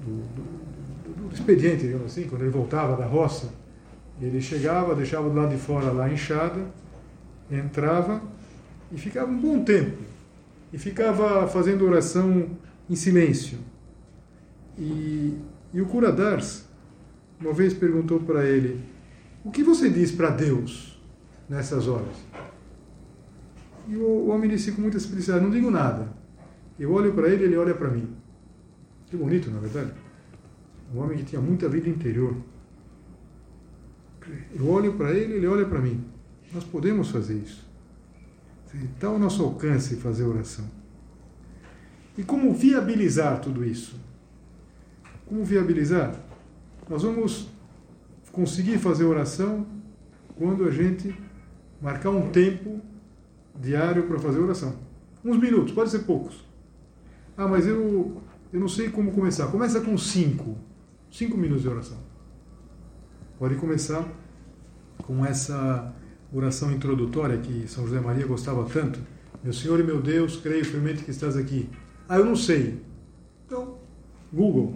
do, 0.02 1.28
do 1.28 1.34
expediente, 1.34 1.82
digamos 1.86 2.06
assim, 2.06 2.26
quando 2.28 2.42
ele 2.42 2.50
voltava 2.50 2.96
da 2.96 3.06
roça, 3.06 3.52
ele 4.20 4.40
chegava, 4.40 4.94
deixava 4.94 5.28
do 5.28 5.34
lado 5.34 5.50
de 5.50 5.60
fora 5.60 5.90
lá 5.90 6.06
a 6.06 6.12
enxada, 6.12 6.64
entrava 7.50 8.22
e 8.90 8.96
ficava 8.96 9.30
um 9.30 9.38
bom 9.38 9.62
tempo. 9.62 10.02
E 10.72 10.78
ficava 10.78 11.46
fazendo 11.46 11.84
oração 11.84 12.48
em 12.88 12.96
silêncio. 12.96 13.58
E 14.78 15.38
e 15.76 15.80
o 15.82 15.84
cura 15.84 16.10
Dars 16.10 16.64
uma 17.38 17.52
vez 17.52 17.74
perguntou 17.74 18.20
para 18.20 18.46
ele: 18.46 18.80
O 19.44 19.50
que 19.50 19.62
você 19.62 19.90
diz 19.90 20.10
para 20.10 20.30
Deus 20.30 20.98
nessas 21.48 21.86
horas? 21.86 22.16
E 23.86 23.94
o 23.94 24.28
homem 24.28 24.48
disse 24.48 24.72
com 24.72 24.80
muita 24.80 24.98
simplicidade: 24.98 25.44
Não 25.44 25.50
digo 25.50 25.70
nada. 25.70 26.08
Eu 26.78 26.92
olho 26.92 27.12
para 27.12 27.28
ele, 27.28 27.44
ele 27.44 27.56
olha 27.58 27.74
para 27.74 27.90
mim. 27.90 28.08
Que 29.06 29.18
bonito, 29.18 29.50
na 29.50 29.60
verdade. 29.60 29.92
Um 30.94 31.00
homem 31.00 31.18
que 31.18 31.24
tinha 31.24 31.42
muita 31.42 31.68
vida 31.68 31.90
interior. 31.90 32.34
Eu 34.54 34.68
olho 34.68 34.94
para 34.94 35.12
ele, 35.12 35.34
ele 35.34 35.46
olha 35.46 35.66
para 35.66 35.80
mim. 35.80 36.04
Nós 36.52 36.64
podemos 36.64 37.10
fazer 37.10 37.36
isso. 37.38 37.66
Está 38.94 39.08
ao 39.08 39.18
nosso 39.18 39.42
alcance 39.42 39.96
fazer 39.96 40.24
oração. 40.24 40.64
E 42.16 42.22
como 42.22 42.52
viabilizar 42.54 43.40
tudo 43.40 43.64
isso? 43.64 43.98
Como 45.26 45.44
viabilizar? 45.44 46.14
Nós 46.88 47.02
vamos 47.02 47.48
conseguir 48.32 48.78
fazer 48.78 49.04
oração 49.04 49.66
quando 50.36 50.64
a 50.64 50.70
gente 50.70 51.14
marcar 51.80 52.10
um 52.10 52.30
tempo 52.30 52.80
diário 53.58 54.06
para 54.06 54.18
fazer 54.18 54.38
oração. 54.38 54.76
Uns 55.24 55.38
minutos, 55.38 55.72
pode 55.72 55.90
ser 55.90 56.00
poucos. 56.00 56.44
Ah, 57.36 57.48
mas 57.48 57.66
eu, 57.66 58.20
eu 58.52 58.60
não 58.60 58.68
sei 58.68 58.90
como 58.90 59.12
começar. 59.12 59.48
Começa 59.48 59.80
com 59.80 59.96
cinco. 59.98 60.56
Cinco 61.10 61.36
minutos 61.36 61.62
de 61.62 61.68
oração. 61.68 61.98
Pode 63.38 63.56
começar 63.56 64.06
com 65.02 65.24
essa 65.24 65.94
oração 66.32 66.72
introdutória 66.72 67.38
que 67.38 67.68
São 67.68 67.86
José 67.86 68.00
Maria 68.00 68.26
gostava 68.26 68.64
tanto. 68.64 68.98
Meu 69.42 69.52
Senhor 69.52 69.78
e 69.78 69.82
meu 69.82 70.00
Deus, 70.00 70.36
creio 70.36 70.64
firmemente 70.64 71.04
que 71.04 71.10
estás 71.10 71.36
aqui. 71.36 71.68
Ah, 72.08 72.16
eu 72.16 72.24
não 72.24 72.36
sei. 72.36 72.80
Então, 73.46 73.78
Google 74.32 74.74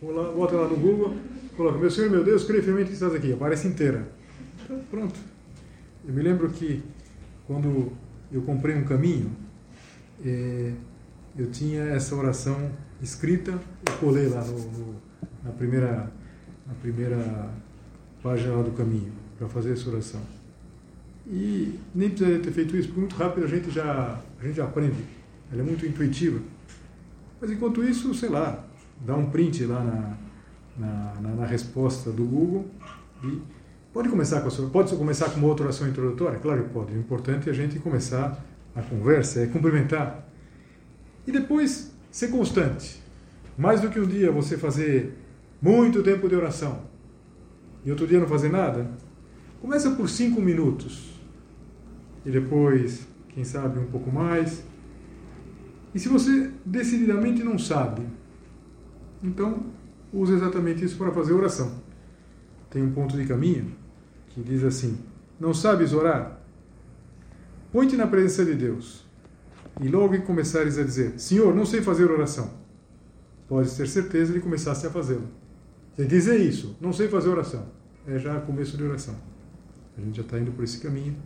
bota 0.00 0.56
lá 0.56 0.66
no 0.66 0.76
Google, 0.76 1.14
coloca, 1.56 1.78
meu 1.78 1.90
Senhor, 1.90 2.10
meu 2.10 2.24
Deus, 2.24 2.44
creio 2.44 2.62
firmemente 2.62 2.88
que 2.88 2.94
estás 2.94 3.14
aqui, 3.14 3.32
aparece 3.32 3.68
inteira. 3.68 4.08
Então, 4.64 4.80
pronto. 4.90 5.18
Eu 6.06 6.14
me 6.14 6.22
lembro 6.22 6.48
que 6.48 6.82
quando 7.46 7.92
eu 8.32 8.40
comprei 8.42 8.74
um 8.74 8.84
caminho, 8.84 9.30
é, 10.24 10.72
eu 11.36 11.50
tinha 11.50 11.82
essa 11.82 12.14
oração 12.14 12.70
escrita, 13.02 13.52
eu 13.52 13.92
colei 13.98 14.28
lá 14.28 14.42
no, 14.42 14.58
no, 14.58 14.94
na, 15.44 15.50
primeira, 15.52 16.10
na 16.66 16.74
primeira 16.80 17.50
página 18.22 18.54
lá 18.56 18.62
do 18.62 18.72
caminho, 18.72 19.12
para 19.38 19.48
fazer 19.48 19.72
essa 19.72 19.88
oração. 19.90 20.20
E 21.26 21.78
nem 21.94 22.08
precisaria 22.08 22.40
ter 22.40 22.50
feito 22.50 22.76
isso, 22.76 22.88
porque 22.88 23.00
muito 23.00 23.16
rápido 23.16 23.44
a 23.44 23.46
gente 23.46 23.70
já, 23.70 24.20
a 24.40 24.44
gente 24.44 24.56
já 24.56 24.64
aprende. 24.64 25.04
Ela 25.52 25.62
é 25.62 25.64
muito 25.64 25.86
intuitiva. 25.86 26.40
Mas 27.40 27.50
enquanto 27.50 27.82
isso, 27.82 28.12
sei 28.14 28.28
lá, 28.28 28.64
dá 29.00 29.16
um 29.16 29.30
print 29.30 29.64
lá 29.64 29.82
na, 29.82 30.16
na, 30.76 31.20
na, 31.20 31.34
na 31.36 31.46
resposta 31.46 32.10
do 32.10 32.24
Google 32.24 32.66
e 33.24 33.40
pode 33.92 34.08
começar 34.08 34.40
com 34.40 34.48
a 34.48 34.50
sua, 34.50 34.68
pode 34.68 34.94
começar 34.94 35.30
com 35.30 35.38
uma 35.38 35.48
outra 35.48 35.64
oração 35.64 35.88
introdutória? 35.88 36.38
Claro 36.38 36.64
que 36.64 36.70
pode. 36.70 36.92
O 36.92 36.98
importante 36.98 37.48
é 37.48 37.52
a 37.52 37.54
gente 37.54 37.78
começar 37.78 38.44
a 38.74 38.82
conversa, 38.82 39.40
é 39.40 39.46
cumprimentar. 39.46 40.26
E 41.26 41.32
depois 41.32 41.92
ser 42.10 42.28
constante. 42.28 43.00
Mais 43.56 43.80
do 43.80 43.88
que 43.88 44.00
um 44.00 44.06
dia 44.06 44.30
você 44.30 44.56
fazer 44.56 45.16
muito 45.60 46.02
tempo 46.02 46.28
de 46.28 46.34
oração 46.34 46.90
e 47.84 47.90
outro 47.90 48.06
dia 48.06 48.20
não 48.20 48.26
fazer 48.26 48.50
nada, 48.50 48.90
começa 49.60 49.90
por 49.90 50.08
cinco 50.08 50.40
minutos 50.40 51.10
e 52.24 52.30
depois, 52.30 53.06
quem 53.28 53.44
sabe, 53.44 53.78
um 53.78 53.86
pouco 53.86 54.10
mais. 54.10 54.62
E 55.94 55.98
se 55.98 56.08
você 56.08 56.50
decididamente 56.64 57.42
não 57.42 57.58
sabe, 57.58 58.02
então, 59.22 59.66
usa 60.12 60.34
exatamente 60.34 60.84
isso 60.84 60.96
para 60.96 61.10
fazer 61.10 61.32
oração. 61.32 61.80
Tem 62.70 62.82
um 62.82 62.92
ponto 62.92 63.16
de 63.16 63.26
caminho 63.26 63.72
que 64.28 64.42
diz 64.42 64.62
assim: 64.62 64.98
Não 65.38 65.52
sabes 65.52 65.92
orar? 65.92 66.40
Põe-te 67.72 67.96
na 67.96 68.06
presença 68.06 68.44
de 68.44 68.54
Deus. 68.54 69.04
E 69.80 69.88
logo 69.88 70.10
que 70.10 70.20
começares 70.20 70.78
a 70.78 70.82
dizer: 70.82 71.18
Senhor, 71.18 71.54
não 71.54 71.64
sei 71.64 71.82
fazer 71.82 72.10
oração, 72.10 72.50
podes 73.48 73.76
ter 73.76 73.88
certeza 73.88 74.32
de 74.32 74.40
começasse 74.40 74.86
a 74.86 74.90
fazê-lo. 76.00 76.04
Se 76.04 76.06
dizer 76.06 76.40
isso, 76.40 76.76
não 76.80 76.92
sei 76.92 77.08
fazer 77.08 77.28
oração, 77.28 77.66
é 78.06 78.18
já 78.18 78.40
começo 78.40 78.76
de 78.76 78.82
oração. 78.82 79.14
A 79.96 80.00
gente 80.00 80.16
já 80.16 80.22
está 80.22 80.38
indo 80.38 80.52
por 80.52 80.64
esse 80.64 80.78
caminho. 80.78 81.16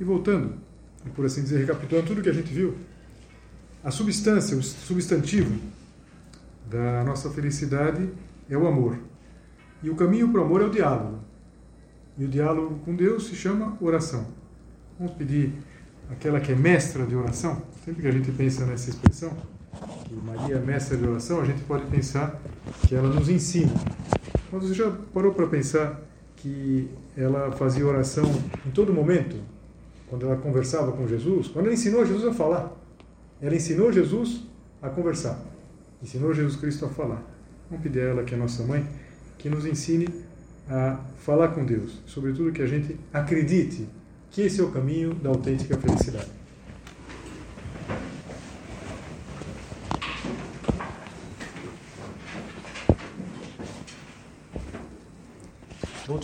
E 0.00 0.04
voltando, 0.04 0.54
por 1.14 1.26
assim 1.26 1.42
dizer, 1.42 1.58
recapitulando 1.58 2.06
tudo 2.06 2.22
que 2.22 2.28
a 2.28 2.32
gente 2.32 2.52
viu, 2.52 2.76
a 3.82 3.90
substância, 3.90 4.56
o 4.56 4.62
substantivo 4.62 5.58
da 6.70 7.04
nossa 7.04 7.30
felicidade 7.30 8.08
é 8.48 8.56
o 8.56 8.66
amor. 8.66 8.98
E 9.82 9.90
o 9.90 9.94
caminho 9.94 10.30
para 10.30 10.40
o 10.40 10.44
amor 10.44 10.62
é 10.62 10.64
o 10.64 10.70
diálogo. 10.70 11.18
E 12.16 12.24
o 12.24 12.28
diálogo 12.28 12.80
com 12.84 12.94
Deus 12.94 13.26
se 13.26 13.36
chama 13.36 13.76
oração. 13.80 14.26
Vamos 14.98 15.14
pedir 15.14 15.52
aquela 16.10 16.40
que 16.40 16.50
é 16.52 16.56
mestra 16.56 17.06
de 17.06 17.14
oração. 17.14 17.62
Sempre 17.84 18.02
que 18.02 18.08
a 18.08 18.10
gente 18.10 18.30
pensa 18.32 18.66
nessa 18.66 18.90
expressão, 18.90 19.32
que 20.04 20.14
Maria 20.14 20.56
é 20.56 20.60
mestra 20.60 20.96
de 20.96 21.06
oração, 21.06 21.40
a 21.40 21.44
gente 21.44 21.62
pode 21.62 21.86
pensar 21.86 22.40
que 22.86 22.94
ela 22.94 23.08
nos 23.08 23.28
ensina. 23.28 23.72
Mas 24.50 24.64
você 24.64 24.74
já 24.74 24.90
parou 25.12 25.32
para 25.32 25.46
pensar 25.46 26.00
que 26.36 26.88
ela 27.16 27.52
fazia 27.52 27.86
oração 27.86 28.24
em 28.66 28.70
todo 28.70 28.92
momento? 28.92 29.36
Quando 30.08 30.26
ela 30.26 30.36
conversava 30.36 30.92
com 30.92 31.06
Jesus? 31.06 31.48
Quando 31.48 31.66
ela 31.66 31.74
ensinou 31.74 32.04
Jesus 32.04 32.26
a 32.26 32.32
falar. 32.32 32.72
Ela 33.40 33.54
ensinou 33.54 33.92
Jesus 33.92 34.42
a 34.82 34.88
conversar, 34.88 35.40
ensinou 36.02 36.34
Jesus 36.34 36.56
Cristo 36.56 36.84
a 36.86 36.88
falar. 36.88 37.22
Vamos 37.70 37.82
pedir 37.82 38.00
a 38.00 38.04
ela, 38.04 38.24
que 38.24 38.34
é 38.34 38.36
nossa 38.36 38.64
mãe, 38.64 38.84
que 39.36 39.48
nos 39.48 39.64
ensine 39.64 40.08
a 40.68 41.00
falar 41.18 41.48
com 41.48 41.64
Deus, 41.64 42.02
sobretudo 42.06 42.52
que 42.52 42.62
a 42.62 42.66
gente 42.66 42.98
acredite 43.12 43.88
que 44.30 44.42
esse 44.42 44.60
é 44.60 44.64
o 44.64 44.70
caminho 44.70 45.14
da 45.14 45.30
autêntica 45.30 45.76
felicidade. 45.76 46.37